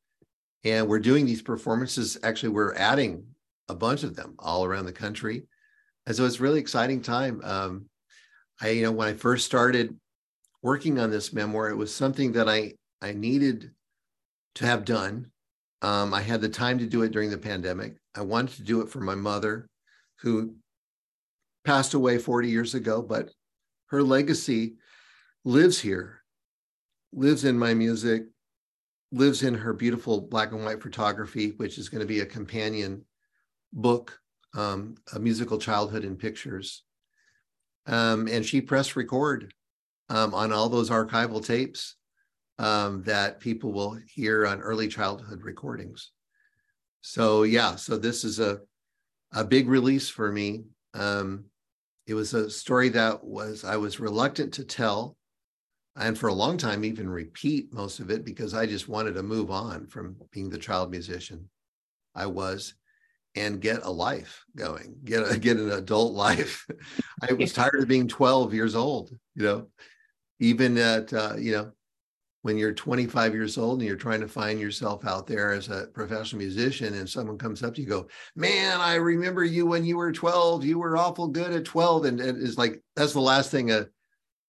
and 0.64 0.88
we're 0.88 0.98
doing 0.98 1.26
these 1.26 1.42
performances. 1.42 2.18
Actually, 2.22 2.50
we're 2.50 2.74
adding 2.74 3.24
a 3.68 3.74
bunch 3.74 4.04
of 4.04 4.14
them 4.14 4.34
all 4.38 4.64
around 4.64 4.86
the 4.86 4.92
country, 4.92 5.46
and 6.06 6.14
so 6.14 6.24
it's 6.24 6.40
really 6.40 6.60
exciting 6.60 7.02
time. 7.02 7.40
Um, 7.42 7.86
I, 8.60 8.70
you 8.70 8.82
know, 8.82 8.92
when 8.92 9.08
I 9.08 9.14
first 9.14 9.44
started 9.44 9.94
working 10.62 10.98
on 10.98 11.10
this 11.10 11.32
memoir, 11.32 11.68
it 11.68 11.76
was 11.76 11.94
something 11.94 12.32
that 12.32 12.48
I 12.48 12.74
I 13.06 13.12
needed 13.12 13.70
to 14.56 14.66
have 14.66 14.84
done. 14.84 15.30
Um, 15.80 16.12
I 16.12 16.22
had 16.22 16.40
the 16.40 16.48
time 16.48 16.78
to 16.78 16.86
do 16.86 17.02
it 17.02 17.12
during 17.12 17.30
the 17.30 17.38
pandemic. 17.38 17.94
I 18.16 18.22
wanted 18.22 18.56
to 18.56 18.62
do 18.62 18.80
it 18.80 18.90
for 18.90 19.00
my 19.00 19.14
mother, 19.14 19.68
who 20.20 20.56
passed 21.64 21.94
away 21.94 22.18
40 22.18 22.48
years 22.48 22.74
ago, 22.74 23.00
but 23.02 23.30
her 23.90 24.02
legacy 24.02 24.74
lives 25.44 25.78
here, 25.78 26.22
lives 27.12 27.44
in 27.44 27.56
my 27.56 27.74
music, 27.74 28.24
lives 29.12 29.44
in 29.44 29.54
her 29.54 29.72
beautiful 29.72 30.22
black 30.22 30.50
and 30.50 30.64
white 30.64 30.82
photography, 30.82 31.50
which 31.58 31.78
is 31.78 31.88
going 31.88 32.00
to 32.00 32.06
be 32.06 32.20
a 32.20 32.26
companion 32.26 33.04
book, 33.72 34.18
um, 34.54 34.96
a 35.14 35.20
musical 35.20 35.58
childhood 35.58 36.04
in 36.04 36.16
pictures. 36.16 36.82
Um, 37.86 38.26
and 38.26 38.44
she 38.44 38.60
pressed 38.60 38.96
record 38.96 39.54
um, 40.08 40.34
on 40.34 40.52
all 40.52 40.68
those 40.68 40.90
archival 40.90 41.44
tapes 41.44 41.94
um, 42.58 43.02
that 43.02 43.40
people 43.40 43.72
will 43.72 43.98
hear 44.08 44.46
on 44.46 44.60
early 44.60 44.88
childhood 44.88 45.42
recordings. 45.42 46.10
So 47.00 47.42
yeah, 47.42 47.76
so 47.76 47.96
this 47.96 48.24
is 48.24 48.40
a 48.40 48.60
a 49.32 49.44
big 49.44 49.68
release 49.68 50.08
for 50.08 50.32
me. 50.32 50.64
Um, 50.94 51.44
it 52.06 52.14
was 52.14 52.32
a 52.34 52.50
story 52.50 52.88
that 52.90 53.22
was 53.22 53.64
I 53.64 53.76
was 53.76 54.00
reluctant 54.00 54.54
to 54.54 54.64
tell, 54.64 55.16
and 55.96 56.16
for 56.16 56.28
a 56.28 56.34
long 56.34 56.56
time 56.56 56.84
even 56.84 57.08
repeat 57.08 57.72
most 57.72 58.00
of 58.00 58.10
it 58.10 58.24
because 58.24 58.54
I 58.54 58.66
just 58.66 58.88
wanted 58.88 59.14
to 59.14 59.22
move 59.22 59.50
on 59.50 59.86
from 59.86 60.16
being 60.32 60.48
the 60.48 60.58
child 60.58 60.90
musician 60.90 61.48
I 62.14 62.26
was 62.26 62.74
and 63.36 63.60
get 63.60 63.84
a 63.84 63.90
life 63.90 64.44
going, 64.56 64.96
get 65.04 65.30
a, 65.30 65.38
get 65.38 65.58
an 65.58 65.70
adult 65.70 66.14
life. 66.14 66.66
I 67.28 67.34
was 67.34 67.52
tired 67.52 67.82
of 67.82 67.88
being 67.88 68.08
12 68.08 68.54
years 68.54 68.74
old, 68.74 69.10
you 69.34 69.44
know, 69.44 69.66
even 70.40 70.76
at 70.78 71.12
uh, 71.12 71.34
you 71.38 71.52
know 71.52 71.72
when 72.46 72.56
you're 72.56 72.72
25 72.72 73.34
years 73.34 73.58
old 73.58 73.80
and 73.80 73.88
you're 73.88 73.96
trying 73.96 74.20
to 74.20 74.28
find 74.28 74.60
yourself 74.60 75.04
out 75.04 75.26
there 75.26 75.50
as 75.50 75.68
a 75.68 75.88
professional 75.92 76.38
musician 76.38 76.94
and 76.94 77.08
someone 77.08 77.36
comes 77.36 77.60
up 77.64 77.74
to 77.74 77.80
you 77.80 77.88
go 77.88 78.06
man 78.36 78.80
i 78.80 78.94
remember 78.94 79.42
you 79.42 79.66
when 79.66 79.84
you 79.84 79.96
were 79.96 80.12
12 80.12 80.64
you 80.64 80.78
were 80.78 80.96
awful 80.96 81.26
good 81.26 81.52
at 81.52 81.64
12 81.64 82.04
and, 82.04 82.20
it's 82.20 82.56
like 82.56 82.80
that's 82.94 83.12
the 83.12 83.20
last 83.20 83.50
thing 83.50 83.72
a, 83.72 83.86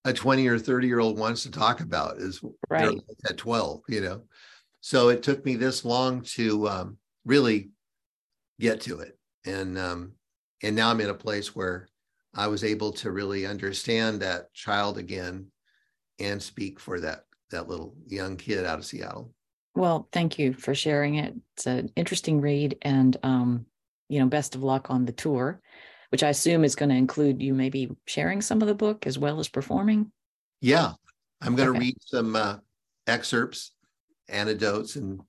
a 0.04 0.12
20 0.12 0.46
or 0.46 0.60
30 0.60 0.86
year 0.86 1.00
old 1.00 1.18
wants 1.18 1.42
to 1.42 1.50
talk 1.50 1.80
about 1.80 2.18
is 2.18 2.40
right. 2.70 2.96
at 3.28 3.36
12 3.36 3.82
you 3.88 4.00
know? 4.00 4.22
So 4.80 5.08
it 5.08 5.24
took 5.24 5.44
me 5.44 5.56
this 5.56 5.84
long 5.84 6.22
to 6.36 6.68
um, 6.68 6.98
really 7.24 7.70
get 8.60 8.80
to 8.82 9.00
it. 9.00 9.18
And 9.44 9.76
um, 9.76 10.12
and 10.62 10.76
now 10.76 10.90
i'm 10.90 11.00
in 11.00 11.10
a 11.10 11.14
place 11.14 11.54
where 11.54 11.88
i 12.34 12.46
was 12.46 12.64
able 12.64 12.92
to 12.92 13.10
really 13.10 13.46
understand 13.46 14.20
that 14.20 14.52
child 14.52 14.98
again 14.98 15.46
and 16.18 16.42
speak 16.42 16.80
for 16.80 17.00
that 17.00 17.24
that 17.50 17.68
little 17.68 17.94
young 18.06 18.36
kid 18.36 18.64
out 18.64 18.78
of 18.78 18.84
Seattle. 18.84 19.32
Well, 19.74 20.08
thank 20.12 20.38
you 20.38 20.52
for 20.54 20.74
sharing 20.74 21.16
it. 21.16 21.34
It's 21.54 21.66
an 21.66 21.90
interesting 21.96 22.40
read, 22.40 22.78
and 22.82 23.16
um, 23.22 23.66
you 24.08 24.18
know, 24.18 24.26
best 24.26 24.54
of 24.54 24.62
luck 24.62 24.90
on 24.90 25.04
the 25.04 25.12
tour. 25.12 25.60
which 26.10 26.22
I 26.22 26.30
assume 26.30 26.64
is 26.64 26.74
going 26.74 26.88
to 26.88 26.94
include 26.96 27.42
you 27.42 27.52
maybe 27.54 27.94
sharing 28.06 28.40
some 28.40 28.62
of 28.62 28.68
the 28.68 28.74
book 28.74 29.06
as 29.06 29.18
well 29.18 29.40
as 29.40 29.48
performing. 29.48 30.10
Yeah, 30.62 30.92
I'm 31.42 31.54
going 31.54 31.66
to 31.66 31.70
Okay. 31.72 31.78
read 31.78 31.96
some 32.00 32.34
uh, 32.34 32.56
excerpts, 33.06 33.72
anecdotes, 34.28 34.96
and 34.96 35.20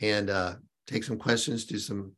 and 0.00 0.30
uh, 0.30 0.56
take 0.86 1.04
some 1.04 1.18
questions, 1.18 1.64
do 1.66 1.78
some 1.78 2.12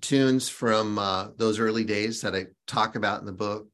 tunes 0.00 0.48
from 0.48 0.98
uh, 0.98 1.28
those 1.36 1.58
early 1.58 1.84
days 1.84 2.20
that 2.22 2.34
I 2.34 2.46
talk 2.66 2.96
about 2.96 3.20
in 3.20 3.26
the 3.26 3.32
book, 3.32 3.68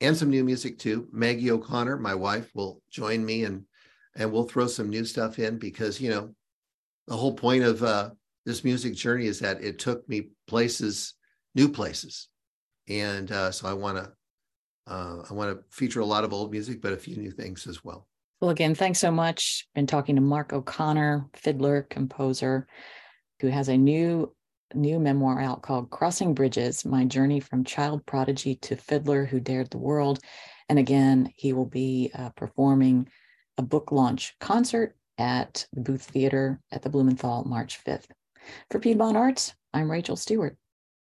and 0.00 0.16
some 0.16 0.30
new 0.30 0.44
music 0.44 0.78
too. 0.78 1.08
Maggie 1.12 1.50
O'Connor, 1.50 1.96
my 1.98 2.14
wife, 2.14 2.50
will 2.54 2.82
join 2.90 3.24
me, 3.24 3.44
and 3.44 3.64
and 4.16 4.30
we'll 4.32 4.48
throw 4.48 4.66
some 4.66 4.88
new 4.88 5.04
stuff 5.04 5.38
in 5.38 5.58
because 5.58 6.00
you 6.00 6.10
know 6.10 6.34
the 7.06 7.16
whole 7.16 7.34
point 7.34 7.64
of 7.64 7.82
uh, 7.82 8.10
this 8.46 8.64
music 8.64 8.94
journey 8.94 9.26
is 9.26 9.40
that 9.40 9.62
it 9.62 9.78
took 9.78 10.08
me 10.08 10.28
places, 10.46 11.14
new 11.54 11.68
places, 11.68 12.28
and 12.88 13.30
uh, 13.30 13.50
so 13.50 13.68
I 13.68 13.72
want 13.72 13.98
to 13.98 14.12
uh, 14.86 15.22
I 15.28 15.32
want 15.32 15.56
to 15.56 15.64
feature 15.74 16.00
a 16.00 16.06
lot 16.06 16.24
of 16.24 16.32
old 16.32 16.50
music, 16.50 16.80
but 16.80 16.92
a 16.92 16.98
few 16.98 17.16
new 17.16 17.30
things 17.30 17.66
as 17.66 17.82
well. 17.82 18.06
Well, 18.40 18.50
again, 18.50 18.74
thanks 18.74 18.98
so 18.98 19.10
much. 19.10 19.66
Been 19.74 19.86
talking 19.86 20.16
to 20.16 20.20
Mark 20.20 20.52
O'Connor, 20.52 21.26
fiddler, 21.32 21.82
composer, 21.88 22.66
who 23.40 23.48
has 23.48 23.68
a 23.68 23.76
new 23.76 24.34
new 24.74 24.98
memoir 24.98 25.40
out 25.40 25.62
called 25.62 25.90
Crossing 25.90 26.34
Bridges: 26.34 26.84
My 26.84 27.04
Journey 27.04 27.40
from 27.40 27.64
Child 27.64 28.04
Prodigy 28.06 28.56
to 28.56 28.76
Fiddler 28.76 29.24
Who 29.24 29.40
Dared 29.40 29.70
the 29.70 29.78
World. 29.78 30.20
And 30.68 30.78
again, 30.78 31.30
he 31.36 31.52
will 31.52 31.66
be 31.66 32.10
uh, 32.14 32.30
performing 32.30 33.08
a 33.58 33.62
book 33.62 33.92
launch 33.92 34.36
concert 34.40 34.96
at 35.18 35.66
the 35.72 35.80
Booth 35.80 36.02
Theater 36.02 36.60
at 36.72 36.82
the 36.82 36.90
Blumenthal 36.90 37.44
March 37.44 37.82
5th. 37.84 38.06
For 38.70 38.78
Piedmont 38.78 39.16
Arts, 39.16 39.54
I'm 39.72 39.90
Rachel 39.90 40.16
Stewart. 40.16 40.56